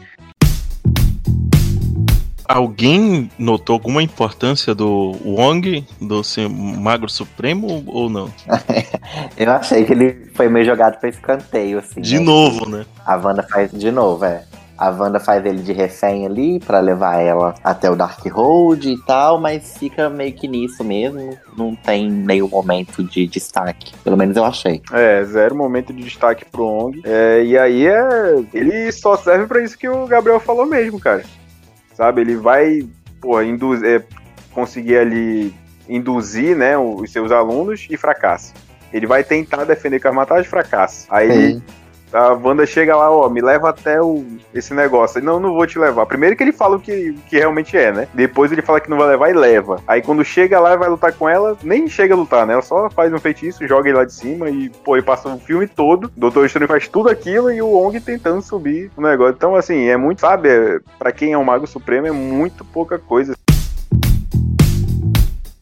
Alguém 2.49 3.29
notou 3.37 3.73
alguma 3.75 4.01
importância 4.01 4.73
do 4.73 5.15
Wong, 5.23 5.85
do 6.01 6.23
ser 6.23 6.49
Magro 6.49 7.07
Supremo, 7.07 7.83
ou 7.85 8.09
não? 8.09 8.33
Eu 9.37 9.51
achei 9.51 9.85
que 9.85 9.93
ele 9.93 10.31
foi 10.33 10.49
meio 10.49 10.65
jogado 10.65 10.99
pra 10.99 11.09
escanteio, 11.09 11.77
assim. 11.77 12.01
De 12.01 12.17
né? 12.17 12.25
novo, 12.25 12.67
né? 12.67 12.87
A 13.05 13.17
Wanda 13.17 13.43
faz 13.43 13.71
de 13.71 13.91
novo, 13.91 14.25
é. 14.25 14.45
A 14.79 14.89
Wanda 14.91 15.19
faz 15.19 15.45
ele 15.45 15.61
de 15.61 15.73
refém 15.73 16.25
ali 16.25 16.57
pra 16.59 16.79
levar 16.79 17.19
ela 17.19 17.53
até 17.61 17.91
o 17.91 17.97
Dark 17.97 18.25
Road 18.27 18.89
e 18.89 18.97
tal, 19.03 19.37
mas 19.37 19.77
fica 19.77 20.09
meio 20.09 20.31
que 20.31 20.47
nisso 20.47 20.85
mesmo. 20.85 21.37
Não 21.57 21.75
tem 21.75 22.09
nenhum 22.09 22.47
momento 22.47 23.03
de 23.03 23.27
destaque. 23.27 23.93
Pelo 24.03 24.15
menos 24.15 24.37
eu 24.37 24.45
achei. 24.45 24.81
É, 24.93 25.21
zero 25.25 25.53
momento 25.53 25.91
de 25.91 26.01
destaque 26.01 26.45
pro 26.45 26.65
Ong. 26.65 27.01
É, 27.03 27.43
e 27.43 27.57
aí 27.57 27.87
é. 27.87 28.35
Ele 28.53 28.89
só 28.93 29.17
serve 29.17 29.47
pra 29.47 29.61
isso 29.61 29.77
que 29.77 29.89
o 29.89 30.07
Gabriel 30.07 30.39
falou 30.39 30.65
mesmo, 30.65 30.97
cara. 30.97 31.23
Sabe? 31.93 32.21
Ele 32.21 32.37
vai, 32.37 32.87
porra, 33.19 33.43
induz, 33.43 33.83
é, 33.83 34.01
conseguir 34.53 34.97
ali 34.97 35.53
induzir, 35.89 36.55
né, 36.55 36.77
os 36.77 37.11
seus 37.11 37.31
alunos 37.31 37.85
e 37.89 37.97
fracassa. 37.97 38.53
Ele 38.93 39.07
vai 39.07 39.23
tentar 39.23 39.65
defender 39.65 39.99
Karmatage 39.99 40.47
e 40.47 40.49
fracassa. 40.49 41.07
Aí 41.09 41.29
ele 41.29 41.63
a 42.11 42.33
Wanda 42.33 42.65
chega 42.65 42.95
lá, 42.95 43.11
ó, 43.11 43.29
me 43.29 43.41
leva 43.41 43.69
até 43.69 44.01
o, 44.01 44.25
esse 44.53 44.73
negócio. 44.73 45.19
Ele, 45.19 45.25
Não, 45.25 45.39
não 45.39 45.53
vou 45.53 45.65
te 45.67 45.77
levar. 45.77 46.05
Primeiro 46.05 46.35
que 46.35 46.43
ele 46.43 46.51
fala 46.51 46.77
o 46.77 46.79
que, 46.79 47.13
que 47.29 47.37
realmente 47.37 47.77
é, 47.77 47.91
né? 47.91 48.07
Depois 48.13 48.51
ele 48.51 48.61
fala 48.61 48.79
que 48.79 48.89
não 48.89 48.97
vai 48.97 49.09
levar 49.09 49.29
e 49.29 49.33
leva. 49.33 49.81
Aí 49.87 50.01
quando 50.01 50.23
chega 50.23 50.59
lá 50.59 50.73
e 50.73 50.77
vai 50.77 50.89
lutar 50.89 51.13
com 51.13 51.29
ela, 51.29 51.57
nem 51.63 51.87
chega 51.87 52.13
a 52.13 52.17
lutar, 52.17 52.45
né? 52.45 52.53
Ela 52.53 52.61
só 52.61 52.89
faz 52.89 53.13
um 53.13 53.19
feitiço, 53.19 53.67
joga 53.67 53.89
ele 53.89 53.97
lá 53.97 54.05
de 54.05 54.13
cima 54.13 54.49
e, 54.49 54.69
pô, 54.69 54.97
e 54.97 55.01
passa 55.01 55.29
o 55.29 55.39
filme 55.39 55.67
todo. 55.67 56.05
O 56.05 56.19
Doutor 56.19 56.45
Estranho 56.45 56.67
faz 56.67 56.87
tudo 56.87 57.09
aquilo 57.09 57.51
e 57.51 57.61
o 57.61 57.75
Ong 57.75 57.99
tentando 57.99 58.41
subir 58.41 58.91
o 58.97 59.01
negócio. 59.01 59.35
Então, 59.35 59.55
assim, 59.55 59.85
é 59.85 59.97
muito, 59.97 60.21
sabe? 60.21 60.49
É, 60.49 60.79
pra 60.97 61.11
quem 61.11 61.33
é 61.33 61.37
um 61.37 61.43
Mago 61.43 61.67
Supremo, 61.67 62.07
é 62.07 62.11
muito 62.11 62.65
pouca 62.65 62.97
coisa. 62.97 63.35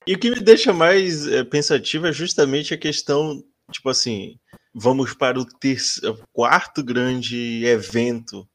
E 0.06 0.14
o 0.14 0.18
que 0.18 0.30
me 0.30 0.40
deixa 0.40 0.72
mais 0.72 1.28
é, 1.28 1.44
pensativo 1.44 2.08
é 2.08 2.14
justamente 2.14 2.74
a 2.74 2.78
questão, 2.78 3.44
tipo 3.70 3.90
assim, 3.90 4.36
vamos 4.78 5.14
para 5.14 5.40
o 5.40 5.46
terceiro, 5.46 6.20
quarto 6.32 6.84
grande 6.84 7.66
evento, 7.66 8.48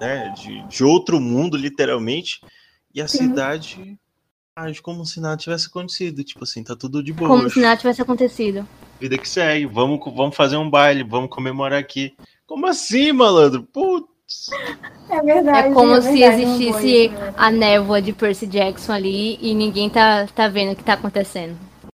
né, 0.00 0.32
de, 0.36 0.66
de 0.66 0.82
outro 0.82 1.20
mundo, 1.20 1.56
literalmente, 1.56 2.40
e 2.94 3.02
a 3.02 3.06
cidade 3.06 3.98
age 4.56 4.82
como 4.82 5.04
se 5.06 5.20
nada 5.20 5.36
tivesse 5.36 5.66
acontecido, 5.66 6.24
tipo 6.24 6.44
assim, 6.44 6.62
tá 6.62 6.74
tudo 6.74 7.02
de 7.02 7.12
boa. 7.12 7.28
Como 7.28 7.48
se 7.48 7.60
nada 7.60 7.76
tivesse 7.76 8.02
acontecido. 8.02 8.66
Vida 9.00 9.16
que 9.18 9.28
segue, 9.28 9.66
vamos, 9.66 10.00
vamos 10.14 10.36
fazer 10.36 10.56
um 10.56 10.68
baile, 10.68 11.02
vamos 11.02 11.30
comemorar 11.30 11.78
aqui. 11.78 12.14
Como 12.46 12.66
assim, 12.66 13.12
malandro? 13.12 13.62
Putz. 13.62 14.50
É 15.08 15.22
verdade. 15.22 15.68
É 15.68 15.72
como 15.72 15.94
é 15.94 16.00
se 16.00 16.12
verdade, 16.12 16.44
não 16.44 16.54
existisse 16.54 17.08
foi 17.08 17.08
né? 17.08 17.34
a 17.36 17.50
névoa 17.50 18.02
de 18.02 18.12
Percy 18.12 18.46
Jackson 18.46 18.92
ali 18.92 19.38
e 19.40 19.54
ninguém 19.54 19.88
tá, 19.88 20.26
tá 20.26 20.48
vendo 20.48 20.72
o 20.72 20.76
que 20.76 20.84
tá 20.84 20.94
acontecendo. 20.94 21.56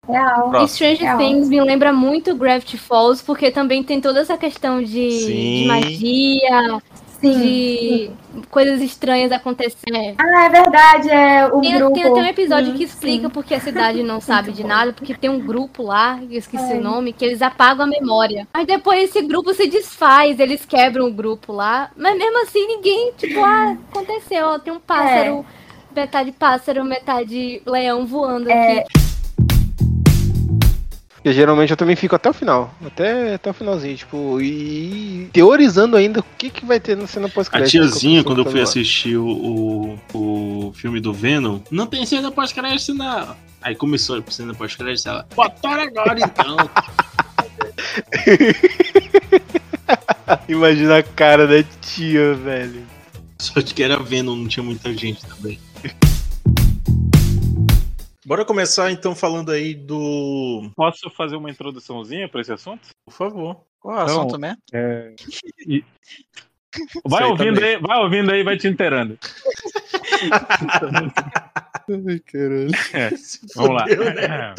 Real. 0.08 0.64
E 0.64 0.68
Stranger 0.68 1.02
Real. 1.06 1.18
Things 1.18 1.48
me 1.48 1.60
lembra 1.60 1.92
muito 1.92 2.34
Gravity 2.34 2.76
Falls, 2.78 3.22
porque 3.24 3.50
também 3.50 3.82
tem 3.82 4.00
toda 4.00 4.20
essa 4.20 4.36
questão 4.36 4.82
de, 4.82 5.10
Sim. 5.10 5.62
de 5.62 5.66
magia, 5.66 6.80
de 7.22 8.10
coisas 8.50 8.82
estranhas 8.82 9.32
acontecendo. 9.32 10.14
Ah, 10.18 10.44
é 10.44 10.48
verdade, 10.50 11.10
é 11.10 11.46
o 11.46 11.60
Tem, 11.60 11.74
grupo. 11.78 11.94
tem 11.94 12.02
até 12.04 12.20
um 12.20 12.24
episódio 12.26 12.72
Hum, 12.72 12.76
que 12.76 12.84
explica 12.84 13.28
sim. 13.28 13.32
porque 13.32 13.54
a 13.54 13.60
cidade 13.60 14.02
não 14.02 14.20
sabe 14.20 14.52
de 14.52 14.62
nada, 14.64 14.92
porque 14.92 15.14
tem 15.14 15.30
um 15.30 15.40
grupo 15.40 15.82
lá, 15.82 16.18
que 16.18 16.34
eu 16.34 16.38
esqueci 16.38 16.72
É. 16.72 16.76
o 16.76 16.82
nome, 16.82 17.12
que 17.14 17.24
eles 17.24 17.40
apagam 17.40 17.86
a 17.86 17.88
memória. 17.88 18.46
Mas 18.52 18.66
depois 18.66 19.04
esse 19.10 19.22
grupo 19.22 19.54
se 19.54 19.66
desfaz, 19.66 20.38
eles 20.38 20.66
quebram 20.66 21.06
o 21.06 21.12
grupo 21.12 21.52
lá. 21.52 21.90
Mas 21.96 22.16
mesmo 22.18 22.42
assim, 22.42 22.66
ninguém, 22.66 23.12
tipo, 23.16 23.42
ah, 23.42 23.76
aconteceu, 23.90 24.46
ó, 24.46 24.58
tem 24.58 24.72
um 24.72 24.80
pássaro, 24.80 25.46
metade 25.96 26.32
pássaro, 26.32 26.84
metade 26.84 27.62
leão 27.64 28.04
voando 28.04 28.50
aqui. 28.52 28.84
Porque 31.24 31.32
geralmente 31.32 31.70
eu 31.70 31.76
também 31.78 31.96
fico 31.96 32.14
até 32.14 32.28
o 32.28 32.34
final. 32.34 32.74
Até, 32.84 33.36
até 33.36 33.48
o 33.48 33.54
finalzinho, 33.54 33.96
tipo, 33.96 34.38
e 34.42 35.30
teorizando 35.32 35.96
ainda 35.96 36.20
o 36.20 36.24
que, 36.36 36.50
que 36.50 36.66
vai 36.66 36.78
ter 36.78 36.94
na 36.98 37.06
cena 37.06 37.28
A 37.28 37.30
pós-crédito. 37.30 37.70
tiazinha, 37.70 38.20
que 38.20 38.26
quando 38.26 38.40
eu 38.40 38.44
fui 38.44 38.52
falando. 38.52 38.68
assistir 38.68 39.16
o, 39.16 39.26
o, 39.26 40.68
o 40.68 40.72
filme 40.74 41.00
do 41.00 41.14
Venom, 41.14 41.60
não 41.70 41.86
tem 41.86 42.04
cena 42.04 42.30
pós-crédito, 42.30 42.92
não. 42.92 43.34
Aí 43.62 43.74
começou 43.74 44.18
a 44.18 44.30
cena 44.30 44.52
pós-crédito, 44.52 45.08
ela, 45.08 45.26
botaram 45.34 45.84
agora 45.84 46.20
então. 46.20 46.58
Imagina 50.46 50.98
a 50.98 51.02
cara 51.02 51.46
da 51.46 51.62
tia, 51.80 52.34
velho. 52.34 52.82
Só 53.38 53.62
que 53.62 53.82
era 53.82 53.98
Venom, 53.98 54.36
não 54.36 54.46
tinha 54.46 54.62
muita 54.62 54.92
gente 54.92 55.24
também. 55.24 55.58
Bora 58.26 58.44
começar 58.44 58.90
então 58.90 59.14
falando 59.14 59.50
aí 59.50 59.74
do. 59.74 60.70
Posso 60.74 61.10
fazer 61.10 61.36
uma 61.36 61.50
introduçãozinha 61.50 62.28
para 62.28 62.40
esse 62.40 62.52
assunto? 62.52 62.88
Por 63.04 63.12
favor. 63.12 63.60
Qual 63.80 63.94
é 63.96 64.00
o 64.00 64.04
assunto 64.04 64.38
mesmo? 64.38 64.58
é, 64.72 65.14
e- 65.66 65.84
Vai 67.06 67.22
aí 67.22 67.30
ouvindo 67.30 67.54
também. 67.54 67.74
aí, 67.76 67.80
vai 67.80 67.98
ouvindo 68.00 68.32
aí, 68.32 68.42
vai 68.42 68.56
te 68.56 68.66
inteirando. 68.66 69.16
Ai, 71.88 72.18
caralho. 72.20 72.70
É, 72.92 73.10
vamos 73.54 73.74
lá. 73.76 73.86
Né? 73.86 74.54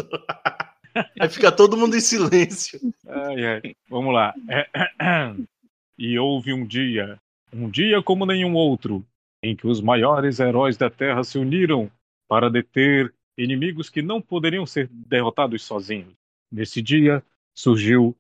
Vai 1.18 1.28
ficar 1.30 1.52
todo 1.52 1.76
mundo 1.76 1.96
em 1.96 2.00
silêncio. 2.00 2.80
Ai, 3.08 3.46
ai, 3.46 3.62
Vamos 3.90 4.14
lá. 4.14 4.34
É, 4.50 4.66
E 5.98 6.18
houve 6.18 6.54
um 6.54 6.66
dia, 6.66 7.18
um 7.52 7.70
dia 7.70 8.02
como 8.02 8.26
nenhum 8.26 8.54
outro, 8.54 9.04
em 9.44 9.56
que 9.56 9.68
os 9.68 9.82
maiores 9.82 10.40
heróis 10.40 10.78
da 10.78 10.90
Terra 10.90 11.24
se 11.24 11.38
uniram 11.38 11.92
para 12.30 12.50
deter 12.50 13.14
inimigos 13.38 13.90
que 13.90 14.02
não 14.02 14.22
poderiam 14.22 14.66
ser 14.66 14.88
derrotados 14.92 15.64
sozinhos. 15.64 16.14
Nesse 16.52 16.82
dia 16.82 17.24
surgiu 17.54 18.16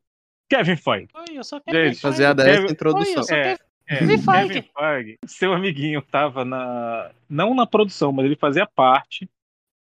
Kevin 0.50 0.75
Feige. 0.75 1.07
Oi, 1.13 1.38
eu 1.38 1.43
sou 1.43 1.62
Gente, 1.67 1.95
Rapaziada, 1.98 2.48
essa 2.48 2.62
é 2.62 2.67
a 2.67 2.72
introdução. 2.72 3.13
Oi, 3.13 3.19
eu 3.19 3.24
sou 3.24 3.36
É, 3.36 3.57
é, 3.88 3.98
Kevin 4.00 4.17
Feige. 4.17 4.48
Kevin 4.48 4.69
Feige, 4.77 5.17
seu 5.25 5.53
amiguinho 5.53 6.01
tava 6.01 6.45
na. 6.45 7.12
Não 7.29 7.53
na 7.53 7.65
produção, 7.65 8.12
mas 8.12 8.25
ele 8.25 8.36
fazia 8.36 8.65
parte 8.65 9.29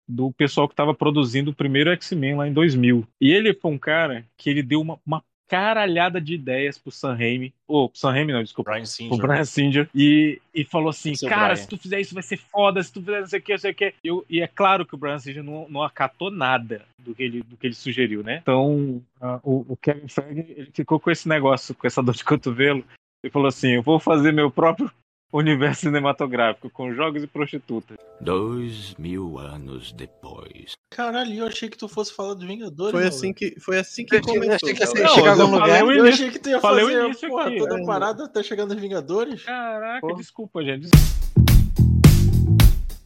do 0.06 0.32
pessoal 0.32 0.68
que 0.68 0.74
tava 0.74 0.92
produzindo 0.92 1.52
o 1.52 1.54
primeiro 1.54 1.90
X-Men 1.90 2.36
lá 2.36 2.48
em 2.48 2.52
2000. 2.52 3.06
E 3.20 3.30
ele 3.30 3.54
foi 3.54 3.70
um 3.70 3.78
cara 3.78 4.26
que 4.36 4.50
ele 4.50 4.62
deu 4.62 4.80
uma, 4.80 4.98
uma 5.06 5.22
caralhada 5.50 6.20
de 6.20 6.34
ideias 6.34 6.78
pro 6.78 6.92
Sam 6.92 7.14
Raimi. 7.14 7.52
Ou, 7.66 7.88
pro 7.88 7.98
Sam 7.98 8.12
Raimi 8.12 8.32
não, 8.32 8.40
desculpa. 8.40 8.70
Brian 8.70 8.82
Pro 8.82 8.90
Singer. 8.90 9.18
Brian 9.18 9.44
Singer. 9.44 9.90
E, 9.92 10.40
e 10.54 10.64
falou 10.64 10.90
assim: 10.90 11.16
Seu 11.16 11.28
Cara, 11.28 11.54
Brian. 11.54 11.56
se 11.56 11.68
tu 11.68 11.76
fizer 11.76 12.00
isso 12.00 12.14
vai 12.14 12.22
ser 12.22 12.36
foda, 12.36 12.80
se 12.80 12.92
tu 12.92 13.00
fizer 13.00 13.20
não 13.20 13.26
sei 13.26 13.40
o 13.40 13.42
que, 13.42 13.52
não 13.52 13.58
sei 13.58 13.70
o 13.72 13.74
que. 13.74 13.94
Eu, 14.04 14.24
e 14.30 14.40
é 14.40 14.46
claro 14.46 14.86
que 14.86 14.94
o 14.94 14.98
Brian 14.98 15.18
Singer 15.18 15.42
não, 15.42 15.66
não 15.68 15.82
acatou 15.82 16.30
nada 16.30 16.82
do 17.00 17.12
que 17.12 17.22
ele, 17.24 17.42
do 17.42 17.56
que 17.56 17.66
ele 17.66 17.74
sugeriu, 17.74 18.22
né? 18.22 18.38
Então, 18.40 19.02
o, 19.42 19.66
o 19.68 19.76
Kevin 19.76 20.06
Feige 20.06 20.46
ele 20.56 20.70
ficou 20.72 21.00
com 21.00 21.10
esse 21.10 21.28
negócio, 21.28 21.74
com 21.74 21.86
essa 21.86 22.00
dor 22.00 22.14
de 22.14 22.24
cotovelo. 22.24 22.84
Ele 23.20 23.32
falou 23.32 23.48
assim: 23.48 23.70
Eu 23.70 23.82
vou 23.82 23.98
fazer 23.98 24.32
meu 24.32 24.52
próprio 24.52 24.88
universo 25.32 25.82
cinematográfico 25.82 26.68
com 26.70 26.92
jogos 26.92 27.22
e 27.22 27.26
prostitutas. 27.26 27.96
Dois 28.20 28.94
mil 28.98 29.38
anos 29.38 29.92
depois. 29.92 30.72
Caralho, 30.90 31.32
eu 31.34 31.46
achei 31.46 31.68
que 31.68 31.78
tu 31.78 31.88
fosse 31.88 32.12
falar 32.14 32.34
dos 32.34 32.44
Vingadores. 32.46 32.92
Foi 32.92 33.06
assim 33.06 33.32
que, 33.32 33.58
foi 33.60 33.78
assim 33.78 34.04
que 34.04 34.16
Eu 34.16 34.20
achei- 34.20 34.34
começou. 34.34 34.54
achei 34.54 34.74
que 34.74 34.82
ia 34.82 35.08
chegar 35.08 35.38
eu 35.38 35.48
falei 35.48 35.60
lugar. 35.82 35.96
Eu 35.96 36.04
achei 36.06 36.30
que 36.30 36.38
tu 36.38 36.48
ia 36.48 36.60
falei 36.60 36.84
o 36.84 36.88
fazer 36.88 37.04
início 37.04 37.28
porra, 37.28 37.46
aqui. 37.48 37.58
toda 37.58 37.80
É. 37.80 37.86
parada 37.86 38.24
até 38.24 38.42
chegando 38.42 38.72
nos 38.74 38.82
Vingadores. 38.82 39.44
Caraca, 39.44 40.14
desculpa, 40.16 40.62
gente. 40.64 40.88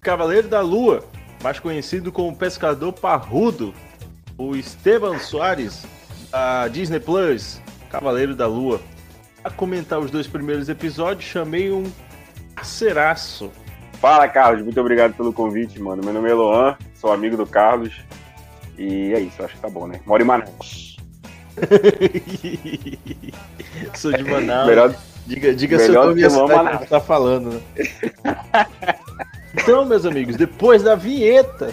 Cavaleiro 0.01 0.49
da 0.49 0.61
Lua, 0.61 1.05
mais 1.43 1.59
conhecido 1.59 2.13
como 2.13 2.35
Pescador 2.37 2.93
Parrudo, 2.93 3.73
o 4.37 4.55
Esteban 4.57 5.19
Soares, 5.19 5.87
da 6.31 6.69
Disney 6.69 7.01
Plus, 7.01 7.61
Cavaleiro 7.91 8.35
da 8.35 8.47
Lua. 8.47 8.81
A 9.43 9.51
comentar 9.51 9.99
os 10.01 10.11
dois 10.11 10.27
primeiros 10.27 10.69
episódios, 10.71 11.25
chamei 11.31 11.71
um 11.71 11.85
parceiraço. 12.65 13.53
Fala, 14.01 14.27
Carlos. 14.27 14.65
Muito 14.65 14.81
obrigado 14.81 15.13
pelo 15.15 15.33
convite, 15.33 15.81
mano. 15.81 16.03
Meu 16.03 16.15
nome 16.15 16.31
é 16.31 16.35
Loan, 16.35 16.77
sou 16.95 17.13
amigo 17.13 17.37
do 17.37 17.47
Carlos. 17.47 17.93
E 18.79 19.13
é 19.13 19.21
isso, 19.21 19.43
acho 19.45 19.55
que 19.55 19.61
tá 19.61 19.69
bom, 19.69 19.87
né? 19.87 20.01
Moro 20.07 20.23
em 20.23 20.27
Manaus. 20.27 20.97
Sou 23.95 24.13
de 24.13 24.25
Manaus. 24.25 24.67
Melhor- 24.67 24.95
diga 25.27 25.55
diga 25.55 25.77
melhor 25.77 25.93
seu 25.93 26.03
nome 26.03 26.15
que 26.17 26.21
e 26.23 26.25
a 26.25 26.31
cidade 26.31 26.53
Manaus. 26.53 26.77
que 26.79 26.85
você 26.85 26.91
tá 26.91 27.01
falando, 27.01 27.51
né? 27.51 27.61
Então, 29.57 29.85
meus 29.85 30.05
amigos, 30.05 30.35
depois 30.35 30.83
da 30.83 30.97
vinheta, 30.97 31.71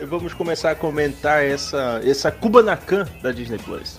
vamos 0.00 0.32
começar 0.32 0.70
a 0.70 0.74
comentar 0.76 1.44
essa, 1.44 2.00
essa 2.04 2.30
Kubanacan 2.30 3.04
da 3.20 3.32
Disney 3.32 3.58
Plus. 3.58 3.98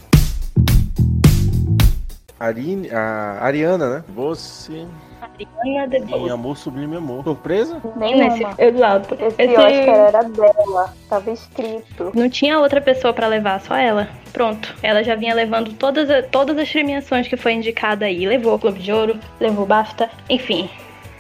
Arine, 2.39 2.89
a 2.89 3.38
Ariana, 3.41 3.96
né? 3.98 4.03
Você. 4.15 4.88
Em 5.63 6.29
Amor 6.29 6.58
Sublime 6.58 6.96
Amor. 6.98 7.24
Surpresa? 7.24 7.82
Nem 7.96 8.17
nesse, 8.17 8.46
Eduardo. 8.58 9.08
Esse, 9.38 9.51
Oscar 9.56 9.96
era 9.96 10.24
dela, 10.24 10.94
tava 11.10 11.32
escrito. 11.32 12.12
Não 12.15 12.29
tinha 12.29 12.60
outra 12.60 12.82
pessoa 12.82 13.13
pra 13.13 13.27
levar, 13.27 13.62
só 13.62 13.75
ela. 13.75 14.08
Pronto. 14.34 14.74
Ela 14.82 15.03
já 15.03 15.15
vinha 15.15 15.34
levando 15.36 15.74
todas, 15.74 16.10
a- 16.10 16.24
todas 16.24 16.58
as 16.58 16.70
premiações 16.72 17.27
que 17.27 17.38
foi 17.38 17.53
indicada 17.53 18.06
aí. 18.06 18.25
Levou 18.27 18.53
o 18.56 18.58
Globo 18.58 18.79
de 18.79 18.91
Ouro, 18.91 19.20
levou 19.39 19.63
o 19.63 19.67
BAFTA, 19.67 20.10
enfim, 20.29 20.70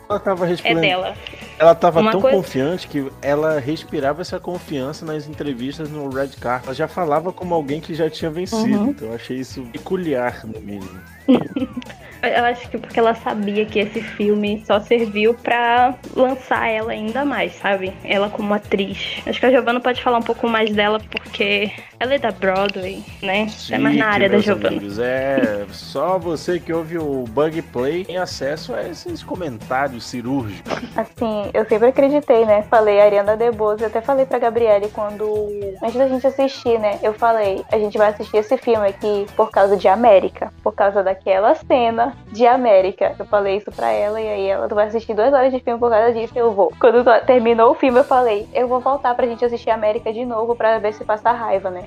Ela 0.09 0.19
tava 0.19 0.45
é 0.45 0.49
respondendo. 0.49 0.81
dela. 0.81 1.13
Ela 1.59 1.73
tava 1.73 1.99
Uma 2.01 2.11
tão 2.11 2.21
coisa- 2.21 2.37
confiante 2.37 2.87
que 2.87 3.11
ela 3.19 3.59
respirava 3.59 4.21
essa 4.21 4.39
confiança 4.39 5.03
nas 5.03 5.27
entrevistas 5.27 5.89
no 5.89 6.07
Red 6.09 6.29
Car. 6.39 6.61
Ela 6.65 6.73
já 6.75 6.87
falava 6.87 7.33
como 7.33 7.55
alguém 7.55 7.81
que 7.81 7.95
já 7.95 8.07
tinha 8.09 8.29
vencido. 8.29 8.77
Uhum. 8.79 8.89
Então 8.91 9.07
eu 9.07 9.15
achei 9.15 9.37
isso 9.37 9.63
peculiar 9.71 10.45
no 10.45 10.59
mínimo. 10.61 10.99
Eu 12.27 12.45
acho 12.45 12.69
que 12.69 12.77
porque 12.77 12.99
ela 12.99 13.13
sabia 13.15 13.65
que 13.65 13.79
esse 13.79 14.01
filme 14.01 14.63
só 14.65 14.79
serviu 14.79 15.33
pra 15.33 15.95
lançar 16.15 16.67
ela 16.67 16.91
ainda 16.91 17.23
mais, 17.25 17.53
sabe? 17.55 17.93
Ela 18.03 18.29
como 18.29 18.53
atriz. 18.53 19.21
Acho 19.25 19.39
que 19.39 19.45
a 19.45 19.51
Giovanna 19.51 19.79
pode 19.79 20.01
falar 20.01 20.17
um 20.17 20.23
pouco 20.23 20.47
mais 20.47 20.71
dela 20.71 20.99
porque 20.99 21.71
ela 21.99 22.13
é 22.15 22.19
da 22.19 22.31
Broadway, 22.31 23.03
né? 23.21 23.47
é 23.71 23.77
mais 23.77 23.97
na 23.97 24.05
Chique, 24.05 24.13
área 24.15 24.29
da 24.29 24.33
meus 24.33 24.45
Giovanna. 24.45 24.67
amigos. 24.69 24.99
É 24.99 25.65
só 25.71 26.19
você 26.19 26.59
que 26.59 26.71
ouve 26.71 26.97
o 26.97 27.23
Bug 27.29 27.61
Play 27.63 28.05
tem 28.05 28.17
acesso 28.17 28.73
a 28.73 28.87
esses 28.87 29.23
comentários 29.23 30.05
cirúrgicos. 30.05 30.73
Assim, 30.95 31.49
eu 31.53 31.65
sempre 31.65 31.89
acreditei, 31.89 32.45
né? 32.45 32.63
Falei 32.69 32.99
Ariana 32.99 33.35
DeBose, 33.37 33.81
eu 33.81 33.87
até 33.87 34.01
falei 34.01 34.25
pra 34.25 34.39
Gabriele 34.39 34.89
quando. 34.89 35.49
Antes 35.83 35.95
da 35.95 36.07
gente 36.07 36.25
assistir, 36.25 36.79
né? 36.79 36.99
Eu 37.01 37.13
falei, 37.13 37.63
a 37.71 37.77
gente 37.77 37.97
vai 37.97 38.09
assistir 38.09 38.37
esse 38.37 38.57
filme 38.57 38.87
aqui 38.87 39.25
por 39.35 39.51
causa 39.51 39.77
de 39.77 39.87
América. 39.87 40.51
Por 40.63 40.73
causa 40.73 41.03
daquela 41.03 41.55
cena 41.55 42.15
de 42.31 42.45
América. 42.45 43.15
Eu 43.17 43.25
falei 43.25 43.57
isso 43.57 43.71
pra 43.71 43.91
ela 43.91 44.19
e 44.19 44.27
aí 44.27 44.47
ela 44.47 44.67
tu 44.67 44.75
vai 44.75 44.87
assistir 44.87 45.13
duas 45.13 45.33
horas 45.33 45.51
de 45.53 45.59
filme 45.59 45.79
por 45.79 45.89
causa 45.89 46.13
disso, 46.13 46.33
eu 46.35 46.51
vou. 46.51 46.71
Quando 46.79 47.03
terminou 47.25 47.71
o 47.71 47.75
filme, 47.75 47.99
eu 47.99 48.03
falei, 48.03 48.47
eu 48.53 48.67
vou 48.67 48.79
voltar 48.79 49.15
pra 49.15 49.25
gente 49.27 49.43
assistir 49.45 49.69
América 49.69 50.11
de 50.11 50.25
novo 50.25 50.55
pra 50.55 50.77
ver 50.79 50.93
se 50.93 51.03
passa 51.05 51.31
raiva, 51.31 51.69
né? 51.69 51.83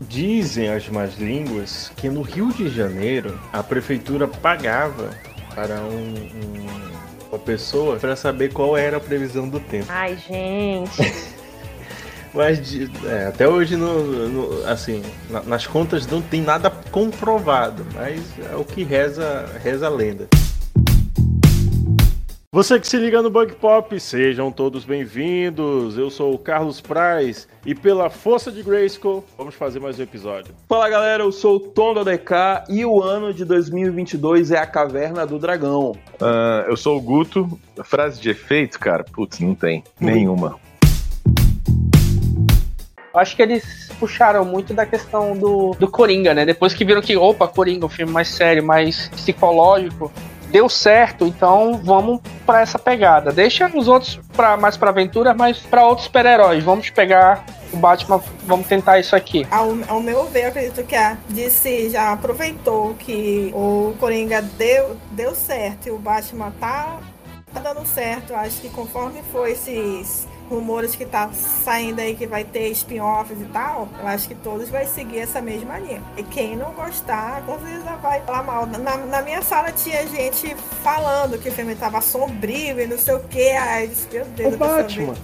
Dizem 0.00 0.68
as 0.68 0.88
más 0.88 1.16
línguas 1.18 1.90
que 1.96 2.08
no 2.10 2.22
Rio 2.22 2.52
de 2.52 2.68
Janeiro 2.68 3.38
a 3.52 3.62
prefeitura 3.62 4.28
pagava 4.28 5.10
para 5.54 5.76
um- 5.76 6.14
um- 6.14 7.28
uma 7.30 7.38
pessoa 7.38 7.96
para 7.96 8.14
saber 8.14 8.52
qual 8.52 8.76
era 8.76 8.98
a 8.98 9.00
previsão 9.00 9.48
do 9.48 9.58
tempo. 9.58 9.86
Ai, 9.88 10.16
gente. 10.16 11.41
Mas 12.34 12.60
de- 12.66 12.90
é, 13.06 13.26
até 13.26 13.46
hoje, 13.46 13.76
no, 13.76 14.28
no- 14.28 14.66
assim, 14.66 15.02
na- 15.28 15.42
nas 15.42 15.66
contas 15.66 16.06
não 16.06 16.22
tem 16.22 16.40
nada 16.40 16.70
comprovado, 16.90 17.84
mas 17.94 18.20
é 18.50 18.56
o 18.56 18.64
que 18.64 18.82
reza, 18.82 19.46
reza 19.62 19.86
a 19.86 19.90
lenda. 19.90 20.26
Você 22.54 22.78
que 22.78 22.86
se 22.86 22.98
liga 22.98 23.22
no 23.22 23.30
Bug 23.30 23.54
Pop, 23.54 23.98
sejam 23.98 24.52
todos 24.52 24.84
bem-vindos. 24.84 25.96
Eu 25.96 26.10
sou 26.10 26.34
o 26.34 26.38
Carlos 26.38 26.82
Praz 26.82 27.48
e 27.64 27.74
pela 27.74 28.10
força 28.10 28.52
de 28.52 28.62
Grayskull, 28.62 29.24
vamos 29.38 29.54
fazer 29.54 29.80
mais 29.80 29.98
um 29.98 30.02
episódio. 30.02 30.54
Fala 30.68 30.86
galera, 30.90 31.22
eu 31.22 31.32
sou 31.32 31.56
o 31.56 31.60
Tom 31.60 31.94
da 31.94 32.02
DK 32.02 32.64
e 32.68 32.84
o 32.84 33.02
ano 33.02 33.32
de 33.32 33.46
2022 33.46 34.50
é 34.50 34.58
a 34.58 34.66
Caverna 34.66 35.26
do 35.26 35.38
Dragão. 35.38 35.96
Ah, 36.20 36.64
eu 36.68 36.76
sou 36.76 36.98
o 36.98 37.00
Guto. 37.00 37.58
A 37.78 37.84
frase 37.84 38.20
de 38.20 38.28
efeito, 38.28 38.78
cara, 38.78 39.02
putz, 39.02 39.38
não 39.40 39.54
tem 39.54 39.82
nenhuma. 39.98 40.56
Acho 43.14 43.36
que 43.36 43.42
eles 43.42 43.90
puxaram 43.98 44.44
muito 44.44 44.72
da 44.74 44.86
questão 44.86 45.36
do, 45.36 45.76
do 45.78 45.88
Coringa, 45.88 46.34
né? 46.34 46.44
Depois 46.44 46.74
que 46.74 46.84
viram 46.84 47.00
que, 47.00 47.16
opa, 47.16 47.46
Coringa, 47.46 47.86
um 47.86 47.88
filme 47.88 48.12
mais 48.12 48.28
sério, 48.28 48.64
mais 48.64 49.08
psicológico, 49.08 50.10
deu 50.52 50.68
certo, 50.68 51.26
então 51.26 51.80
vamos 51.82 52.20
pra 52.44 52.60
essa 52.60 52.78
pegada. 52.78 53.32
Deixa 53.32 53.70
os 53.74 53.88
outros 53.88 54.20
pra, 54.34 54.56
mais 54.56 54.76
pra 54.76 54.90
aventura, 54.90 55.34
mas 55.34 55.58
pra 55.58 55.86
outros 55.86 56.06
super-heróis. 56.06 56.62
Vamos 56.62 56.90
pegar 56.90 57.44
o 57.72 57.76
Batman, 57.78 58.22
vamos 58.44 58.66
tentar 58.66 58.98
isso 58.98 59.16
aqui. 59.16 59.46
Ao, 59.50 59.74
ao 59.88 60.00
meu 60.00 60.24
ver, 60.26 60.44
acredito 60.44 60.84
que 60.84 60.94
a 60.94 61.16
DC 61.30 61.90
já 61.90 62.12
aproveitou 62.12 62.94
que 62.94 63.50
o 63.54 63.94
Coringa 63.98 64.42
deu, 64.42 64.96
deu 65.12 65.34
certo 65.34 65.88
e 65.88 65.90
o 65.90 65.98
Batman 65.98 66.52
tá, 66.60 66.98
tá 67.52 67.60
dando 67.60 67.86
certo. 67.86 68.34
Acho 68.34 68.60
que 68.60 68.68
conforme 68.68 69.22
for 69.32 69.48
esses 69.48 70.28
rumores 70.52 70.94
que 70.94 71.04
tá 71.04 71.30
saindo 71.32 72.00
aí 72.00 72.14
que 72.14 72.26
vai 72.26 72.44
ter 72.44 72.68
spin-offs 72.68 73.40
e 73.40 73.44
tal, 73.46 73.88
eu 74.00 74.06
acho 74.06 74.28
que 74.28 74.34
todos 74.34 74.68
vai 74.68 74.86
seguir 74.86 75.20
essa 75.20 75.40
mesma 75.40 75.78
linha. 75.78 76.02
E 76.16 76.22
quem 76.22 76.56
não 76.56 76.72
gostar, 76.72 77.42
com 77.46 77.58
certeza 77.58 77.96
vai 77.96 78.20
falar 78.20 78.42
mal. 78.42 78.66
Na, 78.66 78.96
na 78.96 79.22
minha 79.22 79.42
sala 79.42 79.72
tinha 79.72 80.06
gente 80.06 80.54
falando 80.82 81.38
que 81.38 81.48
o 81.48 81.52
filme 81.52 81.74
tava 81.74 82.00
sombrio 82.00 82.80
e 82.80 82.86
não 82.86 82.98
sei 82.98 83.14
o 83.14 83.20
que. 83.20 83.50
Aí 83.50 83.84
eu 83.84 83.88
disse, 83.88 84.08
meu 84.12 84.24
Deus, 84.24 84.54
O 84.54 84.56
Batman. 84.58 85.14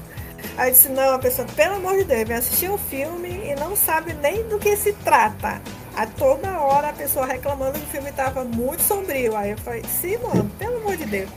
Aí 0.57 0.69
eu 0.69 0.73
disse, 0.73 0.89
não, 0.89 1.15
a 1.15 1.19
pessoa, 1.19 1.47
pelo 1.55 1.77
amor 1.77 1.97
de 1.97 2.05
Deus, 2.05 2.27
vem 2.27 2.37
assistir 2.37 2.71
um 2.71 2.79
filme 2.79 3.29
e 3.29 3.55
não 3.55 3.77
sabe 3.77 4.15
nem 4.15 4.45
do 4.49 4.59
que 4.59 4.77
se 4.77 4.93
trata. 4.93 5.61
A 5.97 6.07
toda 6.07 6.61
hora 6.61 6.91
a 6.91 6.93
pessoa 6.93 7.27
reclamando 7.27 7.79
que 7.79 7.85
o 7.85 7.89
filme 7.89 8.13
tava 8.13 8.45
muito 8.45 8.83
sombrio. 8.83 9.37
Aí 9.37 9.51
eu 9.51 9.59
falei, 9.59 9.83
sim, 10.01 10.17
mano, 10.19 10.49
pelo 10.59 10.77
amor 10.79 10.97
de 10.97 11.07
Deus. 11.07 11.29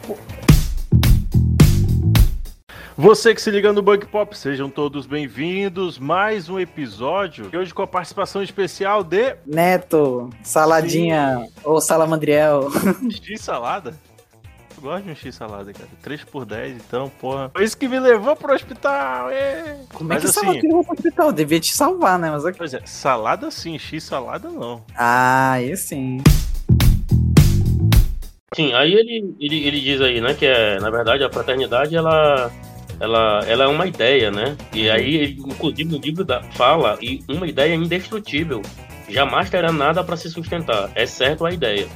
Você 3.01 3.33
que 3.33 3.41
se 3.41 3.49
liga 3.49 3.73
no 3.73 3.81
Bug 3.81 4.05
Pop, 4.05 4.37
sejam 4.37 4.69
todos 4.69 5.07
bem-vindos. 5.07 5.97
Mais 5.97 6.49
um 6.49 6.59
episódio. 6.59 7.49
E 7.51 7.57
hoje 7.57 7.73
com 7.73 7.81
a 7.81 7.87
participação 7.87 8.43
especial 8.43 9.03
de 9.03 9.37
Neto, 9.43 10.29
saladinha 10.43 11.47
ou 11.63 11.81
salamandriel. 11.81 12.69
X 13.09 13.41
salada. 13.41 13.95
Eu 14.77 14.83
gosto 14.83 15.03
de 15.03 15.09
um 15.09 15.15
X 15.15 15.33
salada, 15.33 15.73
cara. 15.73 15.89
3 16.03 16.23
por 16.25 16.45
10, 16.45 16.75
então, 16.75 17.11
porra. 17.19 17.49
Foi 17.55 17.63
isso 17.63 17.75
que 17.75 17.87
me 17.87 17.99
levou 17.99 18.35
pro 18.35 18.53
hospital. 18.53 19.31
é. 19.31 19.79
Como 19.91 20.13
é 20.13 20.17
Mas 20.17 20.23
que 20.23 20.29
assim, 20.29 20.39
salada 20.41 20.59
levou 20.61 20.83
pro 20.83 20.93
hospital? 20.93 21.31
Devia 21.31 21.59
te 21.59 21.73
salvar, 21.73 22.19
né? 22.19 22.29
Mas. 22.29 22.55
Pois 22.55 22.71
é, 22.75 22.81
salada 22.85 23.49
sim, 23.49 23.79
X 23.79 24.03
salada 24.03 24.47
não. 24.47 24.85
Ah, 24.95 25.53
aí 25.53 25.75
sim. 25.75 26.21
Sim, 28.53 28.73
aí 28.73 28.93
ele, 28.93 29.35
ele, 29.39 29.65
ele 29.65 29.79
diz 29.79 30.01
aí, 30.01 30.21
né, 30.21 30.33
que 30.33 30.45
é, 30.45 30.77
na 30.79 30.89
verdade 30.89 31.23
a 31.23 31.31
fraternidade 31.31 31.95
ela, 31.95 32.51
ela, 33.01 33.39
ela 33.47 33.63
é 33.63 33.67
uma 33.67 33.87
ideia, 33.87 34.29
né? 34.29 34.55
E 34.71 34.87
aí, 34.87 35.15
ele, 35.15 35.39
inclusive 35.39 35.91
no 35.91 35.97
livro 35.97 36.23
da, 36.23 36.43
fala 36.43 36.99
e 37.01 37.23
uma 37.27 37.47
ideia 37.47 37.73
indestrutível. 37.73 38.61
jamais 39.09 39.49
terá 39.49 39.71
nada 39.71 40.03
para 40.03 40.15
se 40.15 40.29
sustentar, 40.29 40.91
exceto 40.95 41.43
a 41.43 41.51
ideia. 41.51 41.87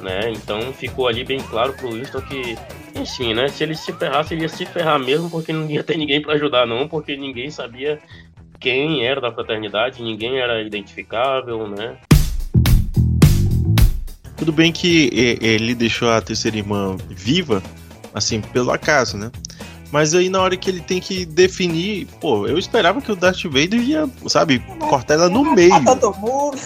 Né? 0.00 0.30
Então 0.30 0.72
ficou 0.72 1.08
ali 1.08 1.24
bem 1.24 1.40
claro 1.40 1.72
pro 1.72 1.90
Winston 1.90 2.20
que, 2.20 2.56
enfim, 2.94 3.34
né? 3.34 3.48
Se 3.48 3.64
ele 3.64 3.74
se 3.74 3.92
ferrasse, 3.92 4.32
ele 4.32 4.42
ia 4.42 4.48
se 4.48 4.64
ferrar 4.64 4.98
mesmo, 4.98 5.28
porque 5.28 5.52
não 5.52 5.68
ia 5.68 5.82
ter 5.82 5.98
ninguém 5.98 6.22
para 6.22 6.34
ajudar, 6.34 6.66
não, 6.66 6.86
porque 6.86 7.16
ninguém 7.16 7.50
sabia 7.50 7.98
quem 8.60 9.04
era 9.04 9.20
da 9.20 9.32
fraternidade, 9.32 10.02
ninguém 10.02 10.38
era 10.38 10.62
identificável, 10.62 11.66
né? 11.66 11.96
Tudo 14.36 14.52
bem 14.52 14.70
que 14.70 15.10
ele 15.40 15.74
deixou 15.74 16.10
a 16.10 16.20
terceira 16.20 16.56
irmã 16.56 16.96
viva, 17.08 17.62
assim, 18.12 18.40
pelo 18.40 18.70
acaso, 18.70 19.16
né? 19.16 19.30
Mas 19.92 20.14
aí 20.14 20.28
na 20.28 20.40
hora 20.40 20.56
que 20.56 20.70
ele 20.70 20.80
tem 20.80 21.00
que 21.00 21.24
definir, 21.24 22.06
pô, 22.20 22.46
eu 22.46 22.58
esperava 22.58 23.00
que 23.00 23.12
o 23.12 23.16
Darth 23.16 23.44
Vader 23.44 23.80
ia, 23.80 24.08
sabe, 24.26 24.58
cortar 24.88 25.14
ela 25.14 25.28
no 25.28 25.54
meio. 25.54 25.84
Todo 25.84 26.14
mundo. 26.16 26.58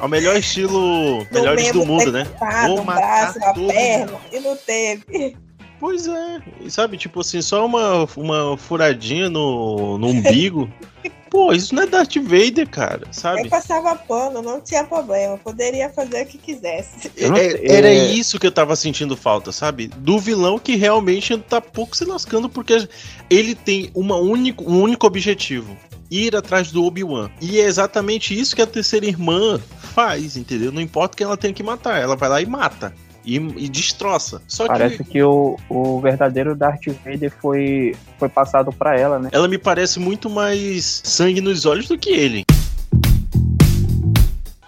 Ao 0.00 0.08
melhor 0.08 0.36
estilo, 0.36 1.24
melhores 1.30 1.70
do 1.72 1.84
mundo, 1.84 2.10
né? 2.10 2.26
Vou 2.66 2.82
matar 2.84 3.32
braço, 3.32 3.40
todo 3.40 3.68
perna, 3.68 4.12
e 4.32 4.40
não 4.40 4.56
teve. 4.56 5.36
Pois 5.78 6.08
é, 6.08 6.40
e 6.60 6.70
sabe, 6.70 6.96
tipo 6.96 7.20
assim, 7.20 7.42
só 7.42 7.66
uma, 7.66 8.08
uma 8.16 8.56
furadinha 8.56 9.28
no, 9.28 9.98
no 9.98 10.08
umbigo. 10.08 10.70
Pô, 11.36 11.52
isso 11.52 11.74
não 11.74 11.82
é 11.82 11.86
Darth 11.86 12.16
Vader, 12.16 12.66
cara, 12.66 13.02
sabe? 13.10 13.42
Eu 13.42 13.50
passava 13.50 13.94
pano, 13.94 14.40
não 14.40 14.58
tinha 14.58 14.82
problema. 14.84 15.36
Poderia 15.36 15.90
fazer 15.90 16.22
o 16.22 16.26
que 16.26 16.38
quisesse. 16.38 17.12
É- 17.36 17.76
era 17.76 17.92
isso 17.92 18.38
que 18.38 18.46
eu 18.46 18.50
tava 18.50 18.74
sentindo 18.74 19.14
falta, 19.14 19.52
sabe? 19.52 19.88
Do 19.88 20.18
vilão 20.18 20.58
que 20.58 20.76
realmente 20.76 21.36
tá 21.36 21.60
pouco 21.60 21.94
se 21.94 22.06
lascando 22.06 22.48
porque 22.48 22.88
ele 23.28 23.54
tem 23.54 23.90
uma 23.94 24.16
único, 24.16 24.64
um 24.64 24.80
único 24.80 25.06
objetivo: 25.06 25.76
ir 26.10 26.34
atrás 26.34 26.72
do 26.72 26.82
Obi-Wan. 26.82 27.30
E 27.38 27.60
é 27.60 27.64
exatamente 27.64 28.38
isso 28.38 28.56
que 28.56 28.62
a 28.62 28.66
terceira 28.66 29.04
irmã 29.04 29.60
faz, 29.78 30.38
entendeu? 30.38 30.72
Não 30.72 30.80
importa 30.80 31.18
quem 31.18 31.26
ela 31.26 31.36
tenha 31.36 31.52
que 31.52 31.62
matar, 31.62 32.00
ela 32.00 32.16
vai 32.16 32.30
lá 32.30 32.40
e 32.40 32.46
mata. 32.46 32.94
E, 33.26 33.36
e 33.36 33.68
destroça. 33.68 34.40
Só 34.46 34.66
Parece 34.66 34.98
que 34.98 35.04
que 35.04 35.22
o, 35.22 35.56
o 35.68 36.00
verdadeiro 36.00 36.54
Darth 36.54 36.86
Vader 37.04 37.32
foi, 37.40 37.96
foi 38.18 38.28
passado 38.28 38.72
pra 38.72 38.96
ela, 38.98 39.18
né? 39.18 39.30
ela 39.32 39.48
me 39.48 39.58
parece 39.58 39.98
muito 39.98 40.30
mais 40.30 41.02
sangue 41.04 41.40
nos 41.40 41.66
olhos 41.66 41.88
do 41.88 41.98
que 41.98 42.10
ele. 42.10 42.44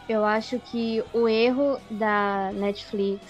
Eu 0.09 0.25
acho 0.25 0.59
que 0.59 1.05
o 1.13 1.29
erro 1.29 1.79
da 1.91 2.51
Netflix 2.55 3.21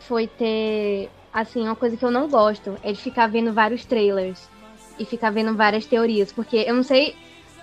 foi 0.00 0.26
ter, 0.26 1.08
assim, 1.32 1.62
uma 1.62 1.76
coisa 1.76 1.96
que 1.96 2.04
eu 2.04 2.10
não 2.10 2.28
gosto, 2.28 2.76
é 2.82 2.92
de 2.92 3.00
ficar 3.00 3.28
vendo 3.28 3.52
vários 3.52 3.84
trailers 3.84 4.48
e 4.98 5.04
ficar 5.04 5.30
vendo 5.30 5.54
várias 5.54 5.86
teorias, 5.86 6.32
porque 6.32 6.56
eu 6.66 6.74
não 6.74 6.82
sei 6.82 7.14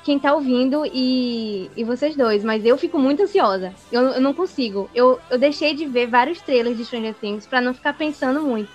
quem 0.08 0.18
tá 0.18 0.34
ouvindo 0.34 0.86
e, 0.86 1.70
e 1.76 1.84
vocês 1.84 2.16
dois, 2.16 2.42
mas 2.42 2.66
eu 2.66 2.78
fico 2.78 2.98
muito 2.98 3.24
ansiosa. 3.24 3.74
Eu, 3.92 4.04
eu 4.04 4.22
não 4.22 4.34
consigo. 4.34 4.90
Eu, 4.96 5.20
eu 5.30 5.38
deixei 5.38 5.76
de 5.76 5.86
ver 5.86 6.08
vários 6.08 6.40
trailers 6.40 6.78
de 6.78 6.86
Stranger 6.86 7.14
Things 7.14 7.46
pra 7.46 7.60
não 7.60 7.74
ficar 7.74 7.92
pensando 7.92 8.42
muito. 8.42 8.70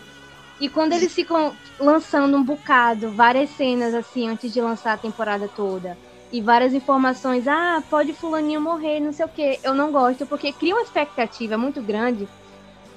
E 0.61 0.68
quando 0.68 0.92
eles 0.92 1.14
ficam 1.14 1.57
lançando 1.81 2.37
um 2.37 2.45
bocado, 2.45 3.12
várias 3.12 3.49
cenas 3.49 3.95
assim, 3.95 4.29
antes 4.29 4.53
de 4.53 4.61
lançar 4.61 4.92
a 4.92 4.99
temporada 4.99 5.49
toda, 5.49 5.97
e 6.31 6.42
várias 6.42 6.75
informações, 6.75 7.49
ah, 7.49 7.83
pode 7.88 8.12
fulaninho 8.12 8.61
morrer, 8.61 9.01
não 9.01 9.14
sei 9.14 9.25
o 9.25 9.29
que, 9.31 9.59
eu 9.64 9.75
não 9.75 9.90
gosto, 9.90 10.27
porque 10.27 10.53
cria 10.53 10.75
uma 10.75 10.83
expectativa 10.83 11.57
muito 11.57 11.81
grande, 11.81 12.29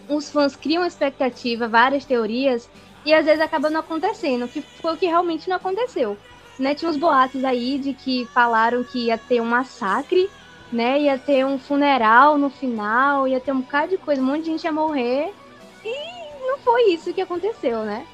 os 0.10 0.30
fãs 0.30 0.58
criam 0.58 0.86
expectativa, 0.86 1.70
várias 1.70 2.04
teorias, 2.04 2.70
e 3.06 3.14
às 3.14 3.26
vezes 3.26 3.40
acaba 3.40 3.70
não 3.70 3.80
acontecendo, 3.80 4.46
que 4.46 4.62
foi 4.62 4.94
o 4.94 4.98
que 4.98 5.06
realmente 5.06 5.48
não 5.48 5.56
aconteceu. 5.56 6.18
Né, 6.58 6.74
tinha 6.74 6.90
uns 6.90 6.98
boatos 6.98 7.44
aí 7.44 7.78
de 7.78 7.94
que 7.94 8.26
falaram 8.34 8.84
que 8.84 9.08
ia 9.08 9.18
ter 9.18 9.42
um 9.42 9.46
massacre, 9.46 10.30
né? 10.72 11.02
Ia 11.02 11.18
ter 11.18 11.46
um 11.46 11.60
funeral 11.60 12.38
no 12.38 12.50
final, 12.50 13.28
ia 13.28 13.40
ter 13.40 13.52
um 13.52 13.60
bocado 13.60 13.90
de 13.90 13.98
coisa, 13.98 14.22
um 14.22 14.26
monte 14.26 14.44
de 14.44 14.52
gente 14.52 14.64
ia 14.64 14.72
morrer. 14.72 15.34
E 15.84 16.48
não 16.48 16.58
foi 16.60 16.92
isso 16.92 17.14
que 17.14 17.22
aconteceu, 17.22 17.84
né? 17.84 18.08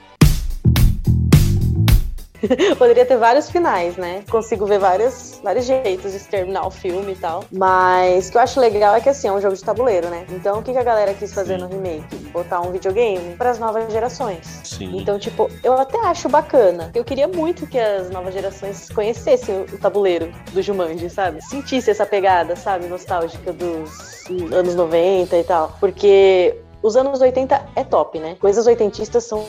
Poderia 2.77 3.05
ter 3.05 3.17
vários 3.17 3.49
finais, 3.49 3.97
né? 3.97 4.23
Consigo 4.29 4.65
ver 4.65 4.79
vários, 4.79 5.39
vários 5.43 5.65
jeitos 5.65 6.13
de 6.13 6.19
terminar 6.19 6.65
o 6.65 6.71
filme 6.71 7.13
e 7.13 7.15
tal. 7.15 7.43
Mas 7.51 8.27
o 8.27 8.31
que 8.31 8.37
eu 8.37 8.41
acho 8.41 8.59
legal 8.59 8.95
é 8.95 9.01
que 9.01 9.09
assim, 9.09 9.27
é 9.27 9.31
um 9.31 9.41
jogo 9.41 9.55
de 9.55 9.63
tabuleiro, 9.63 10.09
né? 10.09 10.25
Então 10.29 10.59
o 10.59 10.63
que 10.63 10.71
que 10.71 10.77
a 10.77 10.83
galera 10.83 11.13
quis 11.13 11.33
fazer 11.33 11.57
no 11.57 11.67
remake? 11.67 12.15
Botar 12.31 12.61
um 12.61 12.71
videogame 12.71 13.35
para 13.35 13.51
as 13.51 13.59
novas 13.59 13.91
gerações. 13.91 14.61
Sim. 14.63 14.97
Então, 14.97 15.19
tipo, 15.19 15.49
eu 15.63 15.73
até 15.73 15.99
acho 16.05 16.29
bacana. 16.29 16.91
Eu 16.93 17.03
queria 17.03 17.27
muito 17.27 17.67
que 17.67 17.79
as 17.79 18.09
novas 18.09 18.33
gerações 18.33 18.89
conhecessem 18.89 19.61
o 19.61 19.77
tabuleiro 19.77 20.31
do 20.51 20.61
Jumanji, 20.61 21.09
sabe? 21.09 21.41
Sentisse 21.43 21.91
essa 21.91 22.05
pegada, 22.05 22.55
sabe? 22.55 22.87
Nostálgica 22.87 23.53
dos 23.53 24.25
anos 24.53 24.75
90 24.75 25.37
e 25.37 25.43
tal. 25.43 25.75
Porque 25.79 26.55
os 26.81 26.95
anos 26.95 27.21
80 27.21 27.61
é 27.75 27.83
top, 27.83 28.19
né? 28.19 28.35
Coisas 28.39 28.65
oitentistas 28.67 29.23
são 29.23 29.45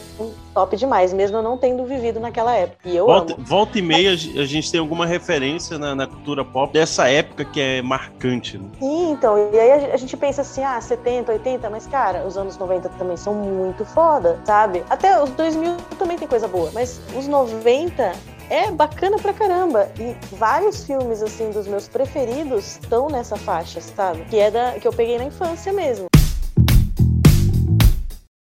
top 0.54 0.76
demais, 0.76 1.12
mesmo 1.12 1.38
eu 1.38 1.42
não 1.42 1.56
tendo 1.56 1.84
vivido 1.84 2.20
naquela 2.20 2.54
época. 2.54 2.88
E 2.88 2.96
eu 2.96 3.06
Volta, 3.06 3.34
amo. 3.34 3.44
volta 3.44 3.78
e 3.78 3.82
meia 3.82 4.12
a 4.12 4.16
gente 4.16 4.70
tem 4.70 4.80
alguma 4.80 5.06
referência 5.06 5.78
na, 5.78 5.94
na 5.94 6.06
cultura 6.06 6.44
pop 6.44 6.72
dessa 6.72 7.08
época 7.08 7.44
que 7.44 7.60
é 7.60 7.82
marcante. 7.82 8.58
Né? 8.58 8.68
Sim, 8.78 9.12
então, 9.12 9.36
e 9.52 9.58
aí 9.58 9.92
a 9.92 9.96
gente 9.96 10.16
pensa 10.16 10.42
assim, 10.42 10.62
ah, 10.62 10.80
70, 10.80 11.32
80, 11.32 11.70
mas 11.70 11.86
cara, 11.86 12.26
os 12.26 12.36
anos 12.36 12.56
90 12.56 12.88
também 12.90 13.16
são 13.16 13.34
muito 13.34 13.84
foda, 13.84 14.38
sabe? 14.44 14.84
Até 14.90 15.22
os 15.22 15.30
2000 15.30 15.76
também 15.98 16.18
tem 16.18 16.28
coisa 16.28 16.46
boa, 16.48 16.70
mas 16.72 17.00
os 17.16 17.26
90 17.26 18.12
é 18.50 18.70
bacana 18.70 19.18
pra 19.18 19.32
caramba. 19.32 19.88
E 19.98 20.14
vários 20.36 20.84
filmes, 20.84 21.22
assim, 21.22 21.50
dos 21.50 21.66
meus 21.66 21.88
preferidos 21.88 22.78
estão 22.82 23.08
nessa 23.08 23.36
faixa, 23.36 23.80
sabe? 23.80 24.24
Que 24.28 24.38
é 24.38 24.50
da 24.50 24.72
que 24.72 24.86
eu 24.86 24.92
peguei 24.92 25.16
na 25.16 25.24
infância 25.24 25.72
mesmo. 25.72 26.06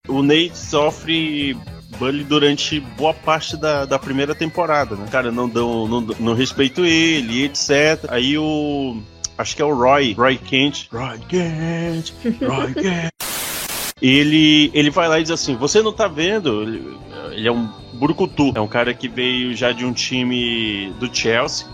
O 0.09 0.23
Nate 0.23 0.57
sofre 0.57 1.57
bullying 1.99 2.25
durante 2.25 2.81
boa 2.81 3.15
parte 3.15 3.57
da, 3.57 3.85
da 3.85 3.99
primeira 3.99 4.35
temporada, 4.35 4.97
né? 4.97 5.07
Cara, 5.11 5.31
não 5.31 5.49
dão, 5.49 5.87
não, 5.87 6.01
não 6.01 6.35
respeito 6.35 6.85
ele, 6.85 7.45
etc. 7.45 8.07
Aí 8.09 8.39
o. 8.39 9.01
Acho 9.37 9.55
que 9.55 9.63
é 9.63 9.65
o 9.65 9.75
Roy, 9.75 10.15
Roy 10.15 10.37
Kent. 10.37 10.89
Roy 10.91 11.19
Kent, 11.29 12.13
Roy 12.43 12.75
Kent. 12.75 13.13
Ele, 14.01 14.71
ele 14.75 14.91
vai 14.91 15.09
lá 15.09 15.19
e 15.19 15.23
diz 15.23 15.31
assim: 15.31 15.57
Você 15.57 15.83
não 15.83 15.93
tá 15.93 16.09
vendo? 16.09 16.63
Ele, 16.63 16.97
ele 17.33 17.49
é 17.49 17.53
um 17.53 17.69
burucutu. 17.95 18.53
É 18.55 18.61
um 18.61 18.69
cara 18.69 18.95
que 18.95 19.09
veio 19.09 19.55
já 19.55 19.73
de 19.73 19.85
um 19.85 19.93
time 19.93 20.93
do 20.99 21.13
Chelsea. 21.15 21.67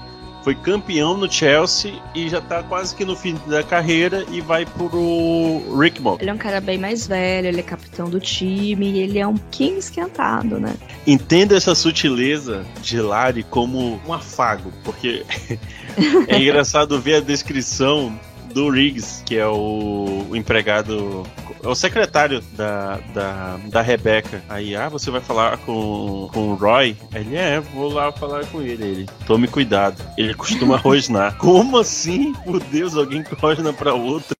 Foi 0.44 0.54
campeão 0.54 1.16
no 1.16 1.30
Chelsea 1.30 1.94
e 2.14 2.28
já 2.28 2.38
tá 2.38 2.62
quase 2.62 2.94
que 2.94 3.02
no 3.02 3.16
fim 3.16 3.34
da 3.46 3.62
carreira 3.62 4.26
e 4.30 4.42
vai 4.42 4.66
pro 4.66 5.62
Rickmore. 5.80 6.20
Ele 6.20 6.28
é 6.28 6.34
um 6.34 6.38
cara 6.38 6.60
bem 6.60 6.76
mais 6.76 7.06
velho, 7.06 7.48
ele 7.48 7.60
é 7.60 7.62
capitão 7.62 8.10
do 8.10 8.20
time 8.20 8.90
e 8.90 8.98
ele 8.98 9.18
é 9.18 9.26
um 9.26 9.38
pouquinho 9.38 9.78
esquentado, 9.78 10.60
né? 10.60 10.74
Entenda 11.06 11.56
essa 11.56 11.74
sutileza 11.74 12.62
de 12.82 13.00
Lari 13.00 13.42
como 13.42 13.98
um 14.06 14.12
afago, 14.12 14.70
porque 14.84 15.24
é 16.28 16.38
engraçado 16.38 17.00
ver 17.00 17.14
a 17.14 17.20
descrição 17.20 18.14
do 18.54 18.70
Riggs, 18.70 19.22
que 19.24 19.36
é 19.36 19.46
o, 19.46 20.24
o 20.30 20.36
empregado, 20.36 21.24
é 21.62 21.66
o 21.66 21.74
secretário 21.74 22.40
da, 22.56 23.00
da, 23.12 23.56
da 23.68 23.82
Rebecca. 23.82 24.40
Aí, 24.48 24.76
ah, 24.76 24.88
você 24.88 25.10
vai 25.10 25.20
falar 25.20 25.58
com, 25.58 26.30
com 26.32 26.50
o 26.50 26.54
Roy? 26.54 26.96
Ele, 27.12 27.34
é, 27.34 27.58
vou 27.60 27.92
lá 27.92 28.12
falar 28.12 28.46
com 28.46 28.62
ele. 28.62 28.84
Ele, 28.84 29.08
tome 29.26 29.48
cuidado, 29.48 30.00
ele 30.16 30.32
costuma 30.34 30.76
rosnar. 30.78 31.36
Como 31.36 31.76
assim? 31.76 32.32
Por 32.44 32.60
Deus, 32.60 32.96
alguém 32.96 33.24
rosna 33.40 33.72
pra 33.72 33.92
outra. 33.92 34.34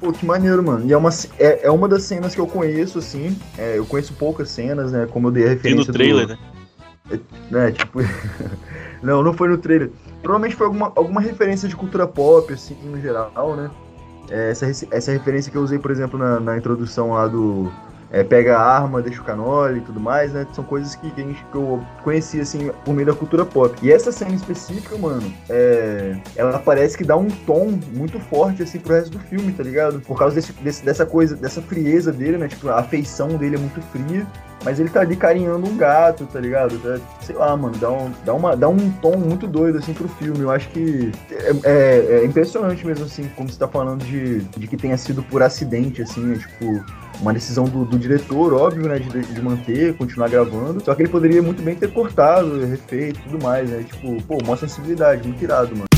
Pô, 0.00 0.12
que 0.12 0.24
maneiro, 0.24 0.62
mano. 0.62 0.88
E 0.88 0.92
é 0.92 0.96
uma, 0.96 1.10
é, 1.38 1.66
é 1.66 1.70
uma 1.70 1.86
das 1.86 2.04
cenas 2.04 2.34
que 2.34 2.40
eu 2.40 2.46
conheço, 2.46 2.98
assim. 2.98 3.36
É, 3.58 3.76
eu 3.76 3.84
conheço 3.84 4.14
poucas 4.14 4.48
cenas, 4.48 4.90
né? 4.90 5.06
Como 5.10 5.28
eu 5.28 5.32
dei 5.32 5.44
a 5.44 5.48
referência. 5.50 5.86
no 5.86 5.92
trailer, 5.92 6.26
do... 6.28 6.32
né? 6.32 6.38
Né? 7.50 7.72
Tipo. 7.72 8.00
não, 9.02 9.22
não 9.22 9.32
foi 9.32 9.48
no 9.48 9.58
trailer. 9.58 9.90
Provavelmente 10.22 10.56
foi 10.56 10.66
alguma, 10.66 10.92
alguma 10.94 11.20
referência 11.20 11.68
de 11.68 11.76
cultura 11.76 12.06
pop, 12.06 12.52
assim, 12.52 12.76
no 12.84 13.00
geral, 13.00 13.56
né? 13.56 13.70
É, 14.28 14.50
essa, 14.50 14.66
essa 14.90 15.12
referência 15.12 15.52
que 15.52 15.58
eu 15.58 15.62
usei, 15.62 15.78
por 15.78 15.90
exemplo, 15.90 16.18
na, 16.18 16.40
na 16.40 16.56
introdução 16.56 17.12
lá 17.12 17.26
do. 17.26 17.70
É, 18.10 18.22
pega 18.22 18.56
a 18.56 18.62
arma, 18.62 19.02
deixa 19.02 19.20
o 19.20 19.24
canole 19.24 19.78
e 19.78 19.80
tudo 19.80 19.98
mais, 19.98 20.32
né? 20.32 20.46
São 20.52 20.62
coisas 20.62 20.94
que, 20.94 21.10
que, 21.10 21.20
a 21.20 21.24
gente, 21.24 21.44
que 21.50 21.56
eu 21.56 21.82
conheci, 22.04 22.40
assim, 22.40 22.70
por 22.84 22.94
meio 22.94 23.06
da 23.06 23.14
cultura 23.14 23.44
pop. 23.44 23.76
E 23.82 23.92
essa 23.92 24.12
cena 24.12 24.34
específica, 24.34 24.96
mano, 24.96 25.32
é, 25.48 26.16
ela 26.36 26.58
parece 26.58 26.96
que 26.96 27.04
dá 27.04 27.16
um 27.16 27.28
tom 27.28 27.78
muito 27.92 28.20
forte, 28.20 28.62
assim, 28.62 28.78
pro 28.78 28.94
resto 28.94 29.10
do 29.10 29.18
filme, 29.18 29.52
tá 29.52 29.62
ligado? 29.62 30.00
Por 30.00 30.16
causa 30.16 30.34
desse, 30.36 30.52
desse, 30.52 30.84
dessa 30.84 31.04
coisa, 31.04 31.34
dessa 31.34 31.60
frieza 31.60 32.12
dele, 32.12 32.38
né? 32.38 32.48
Tipo, 32.48 32.68
a 32.68 32.78
afeição 32.78 33.28
dele 33.28 33.56
é 33.56 33.58
muito 33.58 33.80
fria. 33.92 34.26
Mas 34.64 34.80
ele 34.80 34.88
tá 34.88 35.00
ali 35.00 35.14
carinhando 35.16 35.66
um 35.66 35.76
gato, 35.76 36.26
tá 36.26 36.40
ligado? 36.40 36.78
Tá- 36.78 36.98
sei 37.20 37.36
lá, 37.36 37.56
mano, 37.56 37.76
dá 37.76 37.90
um, 37.90 38.10
dá, 38.24 38.34
uma, 38.34 38.56
dá 38.56 38.68
um 38.68 38.90
tom 38.90 39.16
muito 39.16 39.46
doido, 39.46 39.78
assim, 39.78 39.92
pro 39.92 40.08
filme. 40.08 40.40
Eu 40.40 40.50
acho 40.50 40.68
que 40.70 41.12
é, 41.30 41.52
é- 41.70 42.20
é 42.20 42.24
impressionante 42.24 42.84
mesmo, 42.84 43.04
assim, 43.04 43.28
como 43.36 43.48
você 43.50 43.58
tá 43.58 43.68
falando 43.68 44.04
de, 44.04 44.40
de 44.40 44.66
que 44.66 44.76
tenha 44.76 44.96
sido 44.96 45.22
por 45.22 45.42
acidente, 45.42 46.02
assim, 46.02 46.20
né? 46.20 46.38
Tipo, 46.38 46.84
uma 47.20 47.32
decisão 47.32 47.64
do, 47.64 47.84
do 47.84 47.98
diretor, 47.98 48.52
óbvio, 48.54 48.88
né? 48.88 48.98
De, 48.98 49.22
de 49.22 49.42
manter, 49.42 49.96
continuar 49.96 50.28
gravando. 50.28 50.82
Só 50.84 50.94
que 50.94 51.02
ele 51.02 51.08
poderia 51.08 51.42
muito 51.42 51.62
bem 51.62 51.74
ter 51.74 51.92
cortado, 51.92 52.64
refeito 52.64 53.20
e 53.20 53.22
tudo 53.22 53.42
mais, 53.42 53.68
né? 53.70 53.82
Tipo, 53.82 54.22
pô, 54.22 54.38
mostra 54.44 54.68
sensibilidade, 54.68 55.26
muito 55.26 55.42
irado, 55.42 55.70
mano. 55.70 55.95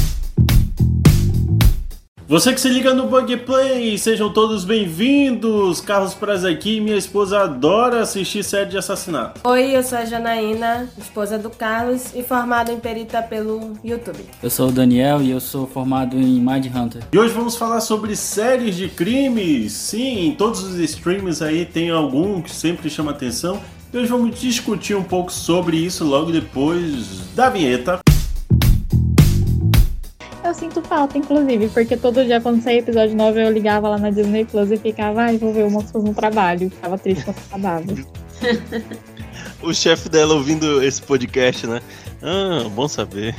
Você 2.28 2.52
que 2.52 2.60
se 2.60 2.68
liga 2.68 2.92
no 2.92 3.06
Bug 3.06 3.34
Play, 3.38 3.96
sejam 3.96 4.30
todos 4.30 4.62
bem-vindos. 4.62 5.80
Carlos 5.80 6.12
Praz 6.12 6.44
aqui, 6.44 6.78
minha 6.78 6.98
esposa 6.98 7.40
adora 7.40 8.02
assistir 8.02 8.44
série 8.44 8.68
de 8.68 8.76
assassinato. 8.76 9.40
Oi, 9.48 9.74
eu 9.74 9.82
sou 9.82 9.96
a 9.96 10.04
Janaína, 10.04 10.90
esposa 10.98 11.38
do 11.38 11.48
Carlos 11.48 12.14
e 12.14 12.22
formada 12.22 12.70
em 12.70 12.78
perita 12.78 13.22
pelo 13.22 13.72
YouTube. 13.82 14.26
Eu 14.42 14.50
sou 14.50 14.68
o 14.68 14.70
Daniel 14.70 15.22
e 15.22 15.30
eu 15.30 15.40
sou 15.40 15.66
formado 15.66 16.18
em 16.18 16.38
Mind 16.38 16.66
Hunter. 16.66 17.02
E 17.10 17.18
hoje 17.18 17.32
vamos 17.32 17.56
falar 17.56 17.80
sobre 17.80 18.14
séries 18.14 18.76
de 18.76 18.88
crimes. 18.88 19.72
Sim, 19.72 20.26
em 20.26 20.34
todos 20.34 20.62
os 20.62 20.78
streams 20.80 21.42
aí 21.42 21.64
tem 21.64 21.88
algum 21.88 22.42
que 22.42 22.50
sempre 22.50 22.90
chama 22.90 23.10
atenção. 23.12 23.58
E 23.90 23.96
hoje 23.96 24.10
vamos 24.10 24.38
discutir 24.38 24.94
um 24.94 25.02
pouco 25.02 25.32
sobre 25.32 25.78
isso 25.78 26.04
logo 26.04 26.30
depois 26.30 27.22
da 27.34 27.48
vinheta. 27.48 27.98
Eu 30.44 30.54
sinto 30.54 30.80
falta, 30.82 31.18
inclusive, 31.18 31.68
porque 31.68 31.96
todo 31.96 32.24
dia 32.24 32.40
quando 32.40 32.62
saía 32.62 32.78
episódio 32.78 33.16
9 33.16 33.44
eu 33.44 33.52
ligava 33.52 33.88
lá 33.88 33.98
na 33.98 34.10
Disney 34.10 34.44
Plus 34.44 34.70
e 34.70 34.76
ficava, 34.76 35.22
ai, 35.22 35.36
vou 35.36 35.52
ver 35.52 35.64
o 35.64 35.70
Monstros 35.70 36.04
no 36.04 36.14
trabalho. 36.14 36.70
Ficava 36.70 36.96
triste 36.96 37.24
quando 37.24 37.38
acabava. 37.38 37.84
O 39.60 39.74
chefe 39.74 40.08
dela 40.08 40.34
ouvindo 40.34 40.82
esse 40.82 41.02
podcast, 41.02 41.66
né? 41.66 41.82
Ah, 42.22 42.68
bom 42.68 42.86
saber. 42.86 43.34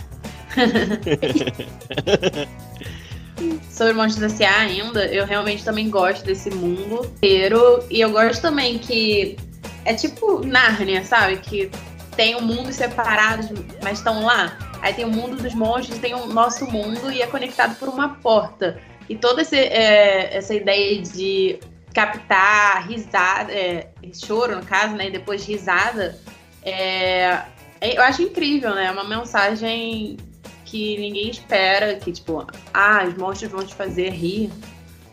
Sobre 3.71 3.93
Monstros 3.93 4.33
S.A. 4.33 4.59
ainda, 4.59 5.05
eu 5.05 5.25
realmente 5.25 5.63
também 5.63 5.89
gosto 5.89 6.25
desse 6.25 6.49
mundo 6.49 7.05
inteiro. 7.05 7.81
E 7.89 8.01
eu 8.01 8.12
gosto 8.12 8.41
também 8.41 8.77
que 8.77 9.38
é 9.85 9.93
tipo 9.93 10.45
Nárnia, 10.45 11.05
sabe? 11.05 11.38
Que 11.38 11.71
tem 12.17 12.35
um 12.35 12.41
mundo 12.41 12.73
separados, 12.73 13.47
mas 13.81 13.99
estão 13.99 14.25
lá. 14.25 14.57
Aí 14.81 14.93
tem 14.93 15.05
o 15.05 15.09
mundo 15.11 15.35
dos 15.35 15.53
monstros, 15.53 15.99
tem 15.99 16.13
o 16.13 16.25
nosso 16.27 16.65
mundo 16.65 17.11
e 17.11 17.21
é 17.21 17.27
conectado 17.27 17.75
por 17.77 17.89
uma 17.89 18.15
porta. 18.15 18.79
E 19.09 19.15
toda 19.15 19.41
esse, 19.41 19.57
é, 19.57 20.37
essa 20.37 20.53
ideia 20.53 21.01
de 21.01 21.59
captar 21.93 22.87
risada, 22.87 23.51
é, 23.51 23.89
choro 24.13 24.55
no 24.55 24.65
caso, 24.65 24.95
né? 24.95 25.07
E 25.07 25.11
depois 25.11 25.45
risada, 25.45 26.17
é, 26.63 27.41
é- 27.81 27.97
eu 27.97 28.01
acho 28.03 28.21
incrível, 28.21 28.73
né? 28.75 28.85
É 28.85 28.91
uma 28.91 29.03
mensagem 29.03 30.17
que 30.65 30.97
ninguém 30.99 31.29
espera, 31.29 31.95
que 31.95 32.11
tipo, 32.11 32.45
ah, 32.73 33.03
os 33.07 33.15
monstros 33.15 33.51
vão 33.51 33.65
te 33.65 33.73
fazer 33.73 34.09
rir. 34.11 34.51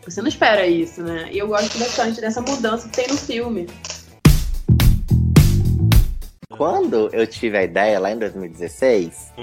Você 0.05 0.21
não 0.21 0.29
espera 0.29 0.65
isso, 0.65 1.01
né? 1.01 1.29
E 1.31 1.37
eu 1.39 1.47
gosto 1.47 1.77
bastante 1.77 2.21
dessa 2.21 2.39
mudança 2.41 2.87
que 2.87 2.95
tem 2.95 3.07
no 3.07 3.17
filme. 3.17 3.67
Quando 6.49 7.09
eu 7.11 7.27
tive 7.27 7.57
a 7.57 7.63
ideia 7.63 7.99
lá 7.99 8.11
em 8.11 8.17
2016, 8.17 9.33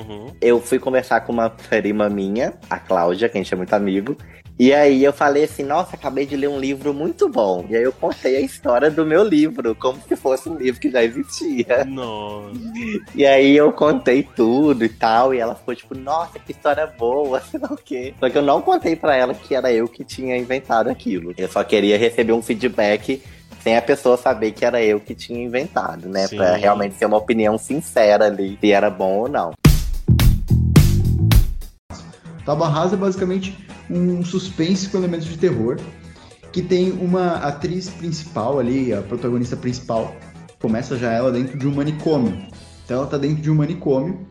eu 0.40 0.58
fui 0.58 0.78
conversar 0.78 1.20
com 1.20 1.32
uma 1.32 1.50
prima 1.50 2.08
minha, 2.08 2.54
a 2.70 2.78
Cláudia, 2.78 3.28
que 3.28 3.36
a 3.36 3.42
gente 3.42 3.52
é 3.52 3.56
muito 3.56 3.74
amigo. 3.74 4.16
E 4.58 4.72
aí 4.72 5.02
eu 5.04 5.12
falei 5.12 5.44
assim, 5.44 5.64
nossa, 5.64 5.96
acabei 5.96 6.24
de 6.24 6.36
ler 6.36 6.48
um 6.48 6.58
livro 6.58 6.94
muito 6.94 7.28
bom. 7.28 7.66
E 7.68 7.76
aí 7.76 7.82
eu 7.82 7.92
contei 7.92 8.36
a 8.36 8.40
história 8.40 8.90
do 8.90 9.04
meu 9.04 9.22
livro, 9.22 9.74
como 9.74 10.00
se 10.00 10.16
fosse 10.16 10.48
um 10.48 10.56
livro 10.56 10.80
que 10.80 10.90
já 10.90 11.02
existia. 11.02 11.84
Nossa. 11.84 12.56
E 13.14 13.26
aí 13.26 13.54
eu 13.54 13.72
contei 13.72 14.22
tudo 14.22 14.84
e 14.84 14.88
tal, 14.88 15.34
e 15.34 15.38
ela 15.38 15.56
ficou 15.56 15.74
tipo, 15.74 15.94
nossa, 15.94 16.38
que 16.38 16.52
história 16.52 16.86
boa, 16.86 17.40
sei 17.50 17.60
lá 17.60 17.68
o 17.70 17.76
quê. 17.76 18.14
Só 18.18 18.30
que 18.30 18.38
eu 18.38 18.42
não 18.42 18.62
contei 18.62 18.96
pra 18.96 19.14
ela 19.14 19.34
que 19.34 19.54
era 19.54 19.70
eu 19.72 19.88
que 19.88 20.04
tinha 20.04 20.38
inventado 20.38 20.88
aquilo. 20.88 21.34
Eu 21.36 21.48
só 21.48 21.62
queria 21.64 21.98
receber 21.98 22.32
um 22.32 22.40
feedback 22.40 23.20
sem 23.64 23.78
a 23.78 23.82
pessoa 23.82 24.18
saber 24.18 24.52
que 24.52 24.62
era 24.62 24.82
eu 24.82 25.00
que 25.00 25.14
tinha 25.14 25.42
inventado, 25.42 26.06
né? 26.06 26.26
Sim. 26.26 26.36
Pra 26.36 26.54
realmente 26.54 26.96
ser 26.96 27.06
uma 27.06 27.16
opinião 27.16 27.56
sincera 27.56 28.26
ali, 28.26 28.58
se 28.60 28.70
era 28.70 28.90
bom 28.90 29.20
ou 29.20 29.26
não. 29.28 29.52
Tábua 32.44 32.68
Rasa 32.68 32.94
é 32.94 32.98
basicamente 32.98 33.56
um 33.88 34.22
suspense 34.22 34.90
com 34.90 34.98
elementos 34.98 35.26
de 35.26 35.38
terror, 35.38 35.78
que 36.52 36.60
tem 36.60 36.92
uma 36.92 37.36
atriz 37.36 37.88
principal 37.88 38.58
ali, 38.58 38.92
a 38.92 39.00
protagonista 39.00 39.56
principal, 39.56 40.14
começa 40.60 40.98
já 40.98 41.10
ela 41.10 41.32
dentro 41.32 41.58
de 41.58 41.66
um 41.66 41.74
manicômio. 41.74 42.36
Então 42.84 42.98
ela 42.98 43.06
tá 43.06 43.16
dentro 43.16 43.40
de 43.42 43.50
um 43.50 43.54
manicômio 43.54 44.28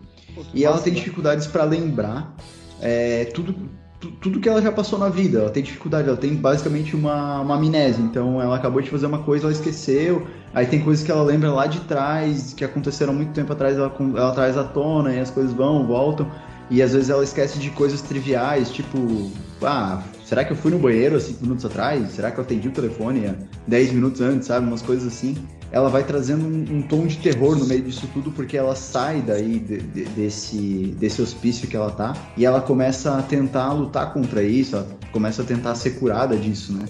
e 0.53 0.63
ela 0.63 0.77
tem 0.77 0.93
dificuldades 0.93 1.47
para 1.47 1.63
lembrar 1.63 2.35
é, 2.79 3.25
tudo, 3.33 3.53
tu- 3.53 3.67
tudo 4.07 4.39
que 4.39 4.47
ela 4.47 4.61
já 4.61 4.71
passou 4.71 4.97
na 4.99 5.09
vida. 5.09 5.39
Ela 5.39 5.49
tem 5.49 5.63
dificuldade, 5.63 6.07
ela 6.07 6.17
tem 6.17 6.35
basicamente 6.35 6.95
uma, 6.95 7.41
uma 7.41 7.55
amnésia. 7.55 8.01
Então 8.01 8.41
ela 8.41 8.55
acabou 8.55 8.81
de 8.81 8.89
fazer 8.89 9.05
uma 9.05 9.19
coisa, 9.19 9.45
ela 9.45 9.53
esqueceu. 9.53 10.27
Aí 10.53 10.65
tem 10.65 10.81
coisas 10.81 11.03
que 11.05 11.11
ela 11.11 11.23
lembra 11.23 11.51
lá 11.51 11.65
de 11.65 11.79
trás, 11.81 12.53
que 12.53 12.63
aconteceram 12.63 13.13
muito 13.13 13.33
tempo 13.33 13.51
atrás, 13.53 13.77
ela, 13.77 13.93
ela 14.15 14.31
traz 14.31 14.57
à 14.57 14.63
tona 14.63 15.13
e 15.13 15.19
as 15.19 15.31
coisas 15.31 15.53
vão, 15.53 15.85
voltam. 15.85 16.29
E 16.69 16.81
às 16.81 16.93
vezes 16.93 17.09
ela 17.09 17.23
esquece 17.23 17.59
de 17.59 17.69
coisas 17.71 18.01
triviais, 18.01 18.71
tipo, 18.71 19.31
ah, 19.61 20.01
será 20.25 20.43
que 20.43 20.51
eu 20.51 20.57
fui 20.57 20.71
no 20.71 20.79
banheiro 20.79 21.15
há 21.15 21.19
5 21.19 21.41
minutos 21.41 21.65
atrás? 21.65 22.11
Será 22.11 22.31
que 22.31 22.39
eu 22.39 22.43
atendi 22.43 22.67
o 22.67 22.71
telefone 22.71 23.27
há 23.27 23.35
10 23.67 23.91
minutos 23.93 24.21
antes, 24.21 24.47
sabe? 24.47 24.65
Umas 24.67 24.81
coisas 24.81 25.07
assim. 25.13 25.35
Ela 25.71 25.89
vai 25.89 26.03
trazendo 26.03 26.45
um, 26.45 26.77
um 26.77 26.81
tom 26.83 27.07
de 27.07 27.17
terror 27.17 27.57
no 27.57 27.65
meio 27.65 27.81
disso 27.81 28.07
tudo, 28.13 28.31
porque 28.31 28.55
ela 28.55 28.75
sai 28.75 29.21
daí 29.21 29.57
de- 29.59 29.79
de- 29.81 30.05
desse, 30.05 30.95
desse 30.99 31.19
hospício 31.21 31.67
que 31.67 31.75
ela 31.75 31.89
tá, 31.89 32.15
e 32.37 32.45
ela 32.45 32.61
começa 32.61 33.17
a 33.17 33.23
tentar 33.23 33.73
lutar 33.73 34.13
contra 34.13 34.43
isso, 34.43 34.75
ela 34.75 34.87
começa 35.11 35.41
a 35.41 35.45
tentar 35.45 35.73
ser 35.73 35.91
curada 35.91 36.37
disso, 36.37 36.73
né? 36.73 36.85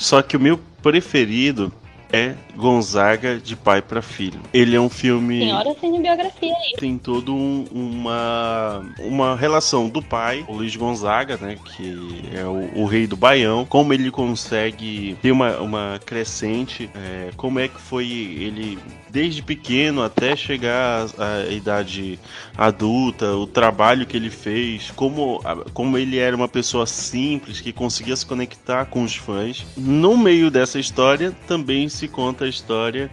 Só 0.00 0.22
que 0.22 0.36
o 0.36 0.40
meu 0.40 0.58
preferido 0.82 1.70
é 2.14 2.34
Gonzaga 2.56 3.38
de 3.38 3.56
pai 3.56 3.82
para 3.82 4.00
filho. 4.00 4.40
Ele 4.52 4.76
é 4.76 4.80
um 4.80 4.88
filme 4.88 5.40
Senhora 5.40 5.74
cinebiografia 5.80 6.52
aí. 6.54 6.72
tem 6.78 6.96
todo 6.96 7.34
um- 7.34 7.64
uma 7.72 8.84
uma 9.00 9.36
relação 9.36 9.88
do 9.88 10.00
pai, 10.02 10.44
o 10.48 10.54
Luiz 10.54 10.74
Gonzaga, 10.76 11.36
né, 11.36 11.56
que 11.76 12.22
é 12.32 12.44
o, 12.44 12.82
o 12.82 12.86
rei 12.86 13.06
do 13.06 13.16
Baião, 13.16 13.64
como 13.64 13.92
ele 13.92 14.10
consegue 14.10 15.16
ter 15.20 15.32
uma, 15.32 15.58
uma 15.58 16.00
crescente, 16.04 16.88
é, 16.94 17.30
como 17.36 17.58
é 17.58 17.68
que 17.68 17.80
foi 17.80 18.06
ele 18.06 18.78
desde 19.14 19.40
pequeno 19.42 20.02
até 20.02 20.34
chegar 20.34 21.06
à, 21.16 21.48
idade 21.48 22.18
adulta, 22.58 23.36
o 23.36 23.46
trabalho 23.46 24.04
que 24.04 24.16
ele 24.16 24.28
fez, 24.28 24.90
como, 24.96 25.40
como 25.72 25.96
ele 25.96 26.18
era 26.18 26.34
uma 26.34 26.48
pessoa 26.48 26.84
simples 26.84 27.60
que 27.60 27.72
conseguia 27.72 28.16
se 28.16 28.26
conectar 28.26 28.86
com 28.86 29.04
os 29.04 29.14
fãs. 29.14 29.64
No 29.76 30.16
meio 30.16 30.50
dessa 30.50 30.80
história 30.80 31.30
também 31.46 31.88
se 31.88 32.08
conta 32.08 32.44
a 32.44 32.48
história 32.48 33.08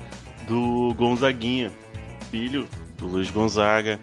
do 0.48 0.92
Gonzaguinha, 0.96 1.72
filho 2.32 2.68
do 2.98 3.06
Luiz 3.06 3.30
Gonzaga, 3.30 4.00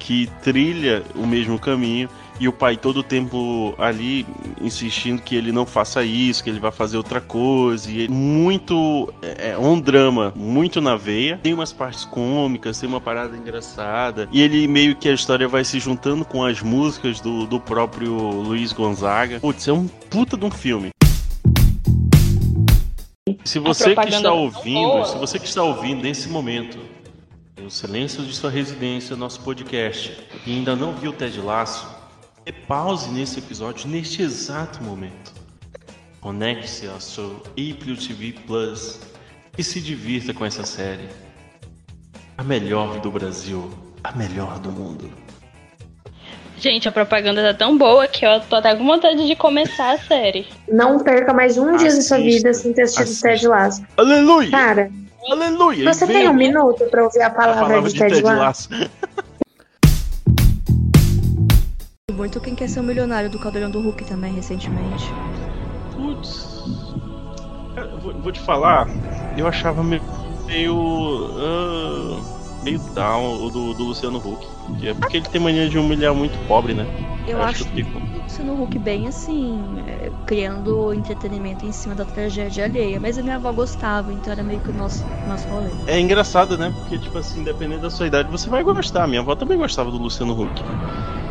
que 0.00 0.28
trilha 0.42 1.04
o 1.14 1.24
mesmo 1.24 1.60
caminho 1.60 2.08
e 2.38 2.46
o 2.46 2.52
pai 2.52 2.76
todo 2.76 2.98
o 2.98 3.02
tempo 3.02 3.74
ali 3.78 4.26
insistindo 4.60 5.22
que 5.22 5.34
ele 5.34 5.52
não 5.52 5.66
faça 5.66 6.02
isso, 6.02 6.44
que 6.44 6.50
ele 6.50 6.60
vai 6.60 6.72
fazer 6.72 6.96
outra 6.96 7.20
coisa. 7.20 7.90
E 7.90 8.04
é 8.04 8.08
muito. 8.08 9.12
É 9.22 9.56
é 9.56 9.58
um 9.58 9.80
drama 9.80 10.32
muito 10.36 10.80
na 10.80 10.96
veia. 10.96 11.38
Tem 11.42 11.54
umas 11.54 11.72
partes 11.72 12.04
cômicas, 12.04 12.78
tem 12.78 12.88
uma 12.88 13.00
parada 13.00 13.36
engraçada. 13.36 14.28
E 14.30 14.42
ele 14.42 14.68
meio 14.68 14.94
que 14.94 15.08
a 15.08 15.14
história 15.14 15.48
vai 15.48 15.64
se 15.64 15.78
juntando 15.78 16.24
com 16.24 16.44
as 16.44 16.60
músicas 16.60 17.20
do, 17.20 17.46
do 17.46 17.58
próprio 17.58 18.12
Luiz 18.14 18.72
Gonzaga. 18.72 19.40
Putz, 19.40 19.66
é 19.66 19.72
um 19.72 19.86
puta 19.86 20.36
de 20.36 20.44
um 20.44 20.50
filme. 20.50 20.90
Se 23.44 23.58
você 23.58 23.94
que 23.94 24.08
está 24.08 24.22
tá 24.22 24.32
ouvindo, 24.32 25.04
se 25.06 25.16
você 25.16 25.38
que 25.38 25.46
está 25.46 25.62
ouvindo 25.62 26.02
nesse 26.02 26.28
momento, 26.28 26.78
no 27.60 27.70
silêncio 27.70 28.22
de 28.24 28.34
sua 28.34 28.50
residência, 28.50 29.16
nosso 29.16 29.40
podcast, 29.40 30.16
e 30.46 30.52
ainda 30.52 30.76
não 30.76 30.92
viu 30.92 31.12
Ted 31.12 31.40
Laço, 31.40 31.95
dê 32.46 32.52
pause 32.52 33.10
nesse 33.10 33.40
episódio 33.40 33.88
neste 33.88 34.22
exato 34.22 34.82
momento. 34.82 35.34
Conecte-se 36.20 36.86
ao 36.86 37.00
seu 37.00 37.42
Apple 37.50 37.96
TV 37.96 38.34
Plus 38.46 39.00
e 39.58 39.64
se 39.64 39.80
divirta 39.80 40.32
com 40.32 40.44
essa 40.44 40.64
série. 40.64 41.08
A 42.38 42.44
melhor 42.44 43.00
do 43.00 43.10
Brasil, 43.10 43.68
a 44.04 44.12
melhor 44.12 44.60
do 44.60 44.70
mundo. 44.70 45.10
Gente, 46.58 46.88
a 46.88 46.92
propaganda 46.92 47.42
tá 47.42 47.52
tão 47.52 47.76
boa 47.76 48.06
que 48.06 48.24
eu 48.24 48.40
tô 48.40 48.56
até 48.56 48.74
com 48.76 48.86
vontade 48.86 49.26
de 49.26 49.34
começar 49.34 49.94
a 49.94 49.98
série. 49.98 50.46
Não 50.68 51.00
perca 51.00 51.34
mais 51.34 51.58
um 51.58 51.76
dia 51.76 51.92
da 51.92 52.00
sua 52.00 52.16
Assista, 52.16 52.22
vida 52.22 52.54
sem 52.54 52.72
ter 52.72 52.82
assistido 52.82 53.22
Ted 53.22 53.48
Lasso. 53.48 53.84
Aleluia! 53.96 54.50
Cara, 54.50 54.90
Aleluia! 55.28 55.92
você 55.92 56.06
tem 56.06 56.28
um 56.28 56.32
minuto 56.32 56.84
pra 56.90 57.02
ouvir 57.04 57.22
a 57.22 57.26
a 57.26 57.30
palavra, 57.30 57.66
palavra 57.66 57.90
de 57.90 57.98
Ted, 57.98 58.22
Lasso? 58.22 58.68
Muito 62.16 62.40
quem 62.40 62.54
quer 62.54 62.68
ser 62.68 62.80
o 62.80 62.82
milionário 62.82 63.28
do 63.28 63.38
Caldeirão 63.38 63.70
do 63.70 63.78
Hulk 63.80 64.04
também, 64.04 64.32
recentemente. 64.32 65.12
Putz. 65.94 66.64
Vou, 68.00 68.14
vou 68.14 68.32
te 68.32 68.40
falar, 68.40 68.88
eu 69.36 69.46
achava 69.46 69.82
meio. 69.82 70.02
ah, 71.36 72.35
meio 72.66 72.80
down 72.94 73.44
o 73.44 73.50
do, 73.50 73.72
do 73.72 73.84
Luciano 73.84 74.18
Huck. 74.18 74.46
Que 74.80 74.88
é 74.88 74.94
porque 74.94 75.18
ele 75.18 75.26
tem 75.26 75.40
mania 75.40 75.68
de 75.68 75.78
humilhar 75.78 76.12
muito 76.12 76.36
pobre, 76.48 76.74
né? 76.74 76.84
Eu 77.26 77.40
acho 77.40 77.64
que 77.64 77.80
eu 77.80 77.84
fico. 77.84 77.98
o 77.98 78.22
Luciano 78.24 78.62
Huck 78.62 78.78
bem 78.78 79.06
assim, 79.06 79.60
é, 79.86 80.10
criando 80.26 80.92
entretenimento 80.92 81.64
em 81.64 81.72
cima 81.72 81.94
da 81.94 82.04
tragédia 82.04 82.64
alheia. 82.64 82.98
Mas 83.00 83.16
a 83.18 83.22
minha 83.22 83.36
avó 83.36 83.52
gostava, 83.52 84.12
então 84.12 84.32
era 84.32 84.42
meio 84.42 84.60
que 84.60 84.70
o 84.70 84.74
nosso, 84.74 85.04
nosso 85.28 85.46
rolê. 85.48 85.70
É 85.86 86.00
engraçado, 86.00 86.58
né? 86.58 86.72
Porque, 86.76 86.98
tipo 86.98 87.16
assim, 87.16 87.44
dependendo 87.44 87.82
da 87.82 87.90
sua 87.90 88.08
idade, 88.08 88.28
você 88.30 88.50
vai 88.50 88.62
gostar. 88.64 89.06
Minha 89.06 89.20
avó 89.20 89.36
também 89.36 89.56
gostava 89.56 89.90
do 89.90 89.98
Luciano 89.98 90.40
Huck. 90.40 90.62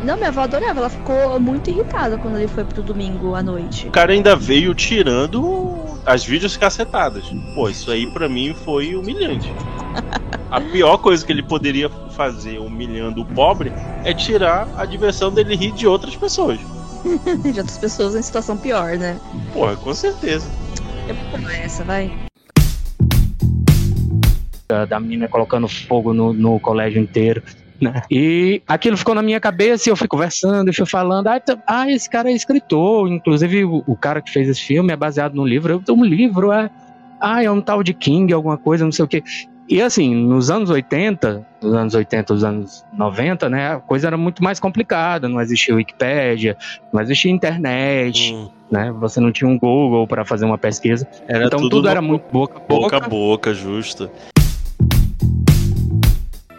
Não, 0.02 0.16
minha 0.16 0.28
avó 0.28 0.42
adorava, 0.42 0.80
ela 0.80 0.90
ficou 0.90 1.38
muito 1.38 1.68
irritada 1.68 2.16
quando 2.16 2.36
ele 2.36 2.48
foi 2.48 2.64
pro 2.64 2.82
domingo 2.82 3.34
à 3.34 3.42
noite. 3.42 3.88
O 3.88 3.90
cara 3.90 4.12
ainda 4.12 4.34
veio 4.34 4.74
tirando 4.74 5.84
as 6.04 6.24
vídeos 6.24 6.56
cacetadas. 6.56 7.24
Pô, 7.54 7.68
isso 7.68 7.90
aí 7.90 8.06
pra 8.06 8.28
mim 8.28 8.54
foi 8.54 8.94
humilhante. 8.94 9.52
A 10.50 10.60
pior 10.60 10.98
coisa 10.98 11.26
que 11.26 11.32
ele 11.32 11.42
poderia 11.42 11.90
fazer 12.10 12.58
humilhando 12.58 13.22
o 13.22 13.24
pobre 13.24 13.72
é 14.04 14.14
tirar 14.14 14.68
a 14.76 14.84
diversão 14.84 15.32
dele 15.32 15.56
rir 15.56 15.72
de 15.72 15.86
outras 15.86 16.14
pessoas. 16.14 16.58
de 17.42 17.58
outras 17.58 17.78
pessoas 17.78 18.14
em 18.14 18.22
situação 18.22 18.56
pior, 18.56 18.96
né? 18.96 19.18
Porra, 19.52 19.76
com 19.76 19.92
certeza. 19.92 20.48
Eu 21.08 21.48
essa, 21.50 21.84
vai. 21.84 22.12
da, 24.68 25.00
menina 25.00 25.28
colocando 25.28 25.68
fogo 25.68 26.12
no, 26.12 26.32
no 26.32 26.60
colégio 26.60 27.00
inteiro. 27.00 27.42
Né? 27.80 28.02
E 28.10 28.62
aquilo 28.66 28.96
ficou 28.96 29.14
na 29.14 29.22
minha 29.22 29.40
cabeça 29.40 29.88
e 29.88 29.92
eu 29.92 29.96
fui 29.96 30.08
conversando, 30.08 30.68
eu 30.68 30.74
fui 30.74 30.86
falando, 30.86 31.26
ah, 31.26 31.38
tá- 31.38 31.58
ah, 31.66 31.90
esse 31.90 32.08
cara 32.08 32.30
é 32.30 32.34
escritor, 32.34 33.08
inclusive 33.08 33.64
o, 33.64 33.84
o 33.86 33.96
cara 33.96 34.22
que 34.22 34.30
fez 34.30 34.48
esse 34.48 34.62
filme 34.62 34.92
é 34.92 34.96
baseado 34.96 35.34
no 35.34 35.44
livro, 35.44 35.74
eu 35.74 35.80
tenho 35.80 35.98
um 35.98 36.04
livro, 36.04 36.52
é, 36.52 36.70
ah, 37.20 37.42
é 37.42 37.50
um 37.50 37.60
tal 37.60 37.82
de 37.82 37.92
King, 37.92 38.32
alguma 38.32 38.56
coisa, 38.56 38.84
não 38.84 38.92
sei 38.92 39.04
o 39.04 39.08
quê. 39.08 39.22
E 39.68 39.82
assim, 39.82 40.14
nos 40.14 40.50
anos 40.50 40.70
80, 40.70 41.44
nos 41.60 41.74
anos 41.74 41.94
80, 41.94 42.32
nos 42.32 42.44
anos 42.44 42.84
90, 42.92 43.48
né, 43.48 43.72
a 43.72 43.80
coisa 43.80 44.06
era 44.06 44.16
muito 44.16 44.42
mais 44.42 44.60
complicada, 44.60 45.28
não 45.28 45.40
existia 45.40 45.74
Wikipédia, 45.74 46.56
não 46.92 47.02
existia 47.02 47.32
internet, 47.32 48.32
né, 48.70 48.92
você 48.92 49.18
não 49.18 49.32
tinha 49.32 49.48
um 49.50 49.58
Google 49.58 50.06
para 50.06 50.24
fazer 50.24 50.44
uma 50.44 50.56
pesquisa, 50.56 51.06
Era 51.26 51.46
então 51.46 51.58
tudo 51.58 51.70
tudo 51.70 51.88
era 51.88 52.00
muito 52.00 52.24
boca 52.30 52.58
a 52.58 52.60
Boca 52.60 52.96
boca. 52.96 52.96
a 52.96 53.08
boca, 53.08 53.54
justo. 53.54 54.08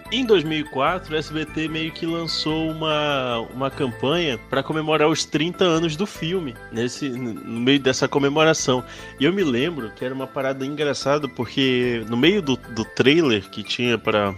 Em 0.10 0.26
2004, 0.26 1.14
o 1.14 1.18
SBT 1.18 1.68
meio 1.68 1.92
que 1.92 2.06
lançou 2.06 2.70
uma, 2.72 3.40
uma 3.54 3.70
campanha 3.70 4.40
para 4.50 4.64
comemorar 4.64 5.10
os 5.10 5.26
30 5.26 5.66
anos 5.66 5.98
do 5.98 6.06
filme, 6.08 6.56
nesse, 6.72 7.10
no 7.10 7.60
meio 7.60 7.80
dessa 7.80 8.08
comemoração. 8.08 8.82
E 9.20 9.26
eu 9.26 9.34
me 9.34 9.44
lembro 9.44 9.92
que 9.94 10.06
era 10.06 10.14
uma 10.14 10.26
parada 10.26 10.66
engraçada, 10.66 11.28
porque 11.28 12.06
no 12.08 12.16
meio 12.16 12.42
do, 12.42 12.56
do 12.56 12.86
trailer 12.86 13.50
que 13.50 13.62
tinha 13.64 13.98
para 13.98 14.34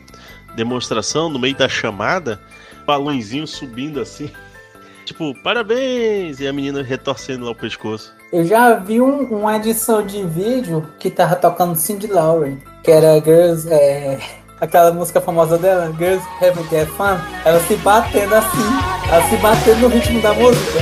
demonstração, 0.55 1.29
no 1.29 1.37
meio 1.37 1.55
da 1.55 1.69
chamada, 1.69 2.41
balãozinho 2.85 3.45
subindo 3.45 3.99
assim. 4.01 4.31
Tipo, 5.05 5.33
parabéns! 5.43 6.39
E 6.39 6.47
a 6.47 6.53
menina 6.53 6.83
retorcendo 6.83 7.45
lá 7.45 7.51
o 7.51 7.55
pescoço. 7.55 8.13
Eu 8.31 8.45
já 8.45 8.75
vi 8.75 9.01
um- 9.01 9.23
uma 9.39 9.55
edição 9.55 10.05
de 10.05 10.23
vídeo 10.23 10.87
que 10.99 11.09
tava 11.09 11.35
tocando 11.35 11.75
Cindy 11.75 12.05
Lauper, 12.05 12.57
que 12.83 12.91
era 12.91 13.19
Girls, 13.19 13.67
é, 13.71 14.19
aquela 14.59 14.91
música 14.91 15.21
famosa 15.21 15.57
dela, 15.57 15.93
Girls 15.97 16.25
Have 16.41 16.63
Get 16.69 16.87
Fun, 16.89 17.17
ela 17.45 17.59
se 17.61 17.75
batendo 17.77 18.35
assim, 18.35 19.09
ela 19.11 19.29
se 19.29 19.37
batendo 19.37 19.79
no 19.81 19.87
ritmo 19.87 20.21
da 20.21 20.33
música, 20.33 20.79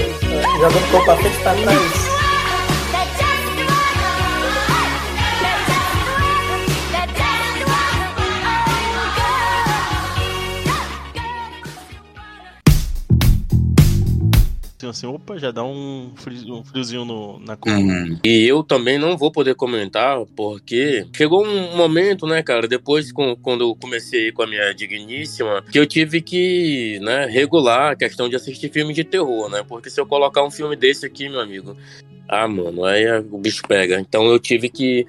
jogando 0.60 0.92
corpo 0.92 1.06
pra 1.06 1.18
frente 1.18 1.38
pra 1.40 1.54
trás. 1.54 2.17
Assim, 14.90 15.08
assim, 15.08 15.16
opa, 15.16 15.38
já 15.38 15.52
dá 15.52 15.64
um, 15.64 16.12
frio- 16.16 16.56
um 16.56 16.64
friozinho 16.64 17.06
no, 17.06 17.40
na 17.40 17.56
coluna. 17.56 17.82
Uhum. 17.94 18.20
E 18.24 18.44
eu 18.46 18.64
também 18.64 18.98
não 18.98 19.18
vou 19.18 19.32
poder 19.32 19.56
comentar, 19.56 20.20
porque 20.36 21.06
chegou 21.16 21.46
um 21.46 21.76
momento, 21.76 22.26
né, 22.26 22.42
cara, 22.42 22.68
depois 22.68 23.12
com- 23.12 23.36
quando 23.36 23.62
eu 23.64 23.76
comecei 23.76 24.32
com 24.32 24.44
a 24.44 24.48
minha 24.48 24.74
digníssima, 24.74 25.64
que 25.72 25.78
eu 25.78 25.86
tive 25.86 26.22
que, 26.22 27.00
né, 27.02 27.26
regular 27.26 27.92
a 27.92 27.96
questão 27.96 28.28
de 28.30 28.36
assistir 28.36 28.72
filme 28.72 28.94
de 28.94 29.04
terror, 29.04 29.50
né? 29.50 29.64
Porque 29.68 29.90
se 29.90 30.00
eu 30.00 30.06
colocar 30.06 30.44
um 30.44 30.52
filme 30.52 30.76
desse 30.76 31.06
aqui, 31.06 31.30
meu 31.30 31.40
amigo, 31.40 31.76
ah, 32.28 32.48
mano, 32.48 32.84
aí 32.84 33.04
é- 33.04 33.20
o 33.20 33.38
bicho 33.38 33.62
pega. 33.68 34.00
Então 34.00 34.26
eu 34.26 34.40
tive 34.40 34.70
que. 34.70 35.06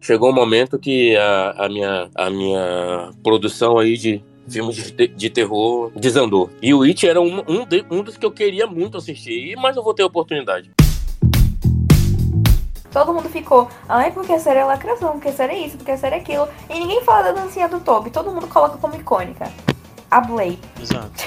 Chegou 0.00 0.30
um 0.30 0.34
momento 0.34 0.78
que 0.78 1.16
a, 1.16 1.64
a 1.64 1.68
minha, 1.68 2.08
a 2.14 2.30
minha 2.30 3.10
produção 3.24 3.76
aí 3.78 3.96
de 3.96 4.22
filmes 4.48 4.76
de, 4.76 5.08
de 5.08 5.30
terror 5.30 5.90
desandou. 5.94 6.50
E 6.62 6.72
o 6.72 6.82
It 6.82 7.06
era 7.06 7.20
um, 7.20 7.42
um, 7.46 7.64
de- 7.64 7.84
um 7.90 8.02
dos 8.02 8.16
que 8.16 8.24
eu 8.24 8.30
queria 8.30 8.66
muito 8.66 8.96
assistir, 8.98 9.56
mas 9.56 9.76
eu 9.76 9.82
vou 9.82 9.94
ter 9.94 10.02
oportunidade. 10.04 10.70
Todo 12.92 13.12
mundo 13.12 13.28
ficou, 13.28 13.68
ai, 13.88 14.10
porque 14.10 14.32
a 14.32 14.38
série 14.38 14.60
é 14.60 14.64
lacração, 14.64 15.12
porque 15.12 15.28
a 15.28 15.32
série 15.32 15.52
é 15.52 15.66
isso, 15.66 15.76
porque 15.76 15.90
a 15.90 15.98
série 15.98 16.14
é 16.14 16.18
aquilo. 16.18 16.48
E 16.70 16.78
ninguém 16.78 17.02
fala 17.02 17.24
da 17.24 17.42
dancinha 17.42 17.68
do 17.68 17.78
Toby, 17.80 18.08
todo 18.10 18.30
mundo 18.30 18.46
coloca 18.46 18.78
como 18.78 18.94
icônica. 18.96 19.52
A 20.10 20.20
Blade. 20.20 20.58
Exato. 20.80 21.24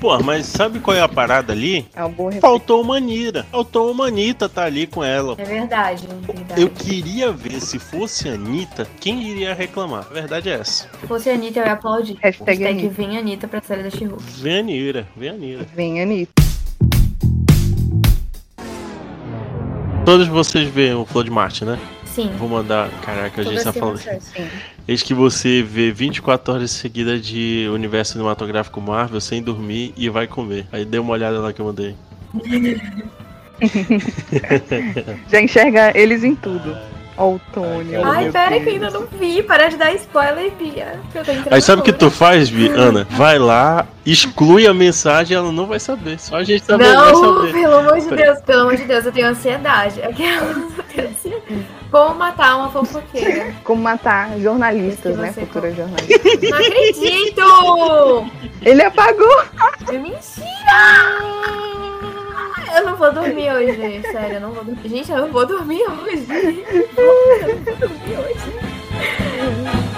Pô, 0.00 0.18
mas 0.20 0.46
sabe 0.46 0.80
qual 0.80 0.96
é 0.96 1.00
a 1.00 1.08
parada 1.08 1.52
ali? 1.52 1.86
É 1.94 2.04
um 2.04 2.14
Faltou 2.40 2.82
uma 2.82 2.96
Anira. 2.96 3.44
Faltou 3.50 3.90
uma 3.90 4.06
Anitta 4.06 4.48
tá 4.48 4.64
ali 4.64 4.86
com 4.86 5.04
ela. 5.04 5.34
É 5.38 5.44
verdade, 5.44 6.06
verdade. 6.22 6.60
Eu 6.60 6.70
queria 6.70 7.30
ver 7.32 7.60
se 7.60 7.78
fosse 7.78 8.28
a 8.28 8.32
Anitta, 8.32 8.86
quem 8.98 9.22
iria 9.22 9.52
reclamar. 9.54 10.06
A 10.10 10.14
verdade 10.14 10.48
é 10.48 10.54
essa. 10.54 10.88
Se 11.00 11.06
fosse 11.06 11.28
a 11.28 11.34
Anitta, 11.34 11.60
eu 11.60 11.66
ia 11.66 11.72
aplaudir. 11.72 12.16
Hashtag 12.22 12.62
Hashtag 12.62 12.80
Anitta. 12.80 12.94
vem 12.94 13.18
Anitta 13.18 13.48
pra 13.48 13.60
série 13.60 13.82
da 13.82 13.90
she 13.90 14.08
Vem 14.38 14.56
a 14.56 14.58
Anira, 14.60 15.08
vem 15.16 15.28
a 15.28 15.32
Anira. 15.32 15.66
Vem, 15.74 16.02
Anitta. 16.02 16.32
Todos 20.04 20.26
vocês 20.28 20.68
veem 20.68 20.94
o 20.94 21.04
Flow 21.04 21.22
de 21.22 21.30
Marte, 21.30 21.64
né? 21.64 21.78
Sim. 22.14 22.30
Vou 22.38 22.48
mandar. 22.48 22.88
Caraca, 23.02 23.40
a 23.40 23.44
gente 23.44 23.62
tá 23.62 23.72
falando. 23.72 23.98
Sim. 23.98 24.46
Eis 24.88 25.02
que 25.02 25.14
você 25.14 25.62
vê 25.62 25.90
24 25.92 26.54
horas 26.54 26.70
seguidas 26.72 27.24
de 27.24 27.68
universo 27.72 28.12
cinematográfico 28.12 28.80
Marvel 28.80 29.20
sem 29.20 29.42
dormir 29.42 29.94
e 29.96 30.08
vai 30.08 30.26
comer. 30.26 30.66
Aí 30.72 30.84
dê 30.84 30.98
uma 30.98 31.12
olhada 31.12 31.38
lá 31.38 31.52
que 31.52 31.60
eu 31.60 31.66
mandei. 31.66 31.94
Já 35.30 35.40
enxerga 35.40 35.92
eles 35.94 36.24
em 36.24 36.34
tudo. 36.34 36.76
Ó, 37.16 37.32
o 37.34 37.40
Tony. 37.52 37.94
Ai, 37.96 38.30
pera 38.30 38.50
Deus. 38.50 38.62
que 38.62 38.68
eu 38.70 38.72
ainda 38.74 38.90
não 38.90 39.06
vi. 39.18 39.42
Para 39.42 39.68
de 39.68 39.76
dar 39.76 39.92
spoiler, 39.94 40.50
Bia. 40.52 40.98
Aí 41.50 41.60
sabe 41.60 41.82
o 41.82 41.84
que 41.84 41.92
tu 41.92 42.10
faz, 42.10 42.48
Bi? 42.48 42.68
Ana? 42.72 43.06
Vai 43.10 43.38
lá, 43.38 43.86
exclui 44.06 44.66
a 44.66 44.72
mensagem 44.72 45.36
ela 45.36 45.52
não 45.52 45.66
vai 45.66 45.78
saber. 45.78 46.18
Só 46.18 46.36
a 46.36 46.44
gente 46.44 46.62
também 46.62 46.86
vai 46.86 47.12
Não, 47.12 47.36
saber. 47.40 47.52
pelo 47.52 47.74
amor 47.76 48.00
de 48.00 48.06
Pera- 48.08 48.22
Deus, 48.32 48.40
pelo 48.40 48.60
amor 48.62 48.76
de 48.76 48.84
Deus, 48.84 49.04
eu 49.04 49.12
tenho 49.12 49.26
ansiedade. 49.26 50.00
Aquelas, 50.02 50.56
eu 50.56 50.56
tenho 50.56 50.64
ansiedade. 50.64 50.79
Como 51.90 52.14
matar 52.14 52.56
uma 52.56 52.70
fofoqueira? 52.70 53.54
Como 53.64 53.82
matar 53.82 54.38
jornalistas, 54.38 55.16
né? 55.16 55.32
Futuras 55.32 55.76
jornalistas. 55.76 56.50
Não 56.50 56.58
acredito! 56.58 58.30
Ele 58.62 58.82
apagou! 58.82 59.42
É 59.88 59.98
mentira! 59.98 60.46
Eu 62.76 62.86
não 62.86 62.96
vou 62.96 63.12
dormir 63.12 63.50
hoje, 63.52 64.02
sério, 64.12 64.34
eu 64.36 64.40
não 64.40 64.52
vou 64.52 64.64
dormir. 64.64 64.88
Gente, 64.88 65.10
eu 65.10 65.18
não 65.18 65.32
vou 65.32 65.44
dormir 65.44 65.82
hoje. 65.82 66.26
Eu 66.96 67.56
não 67.56 67.64
vou 67.64 67.76
dormir 67.76 68.18
hoje. 68.18 69.89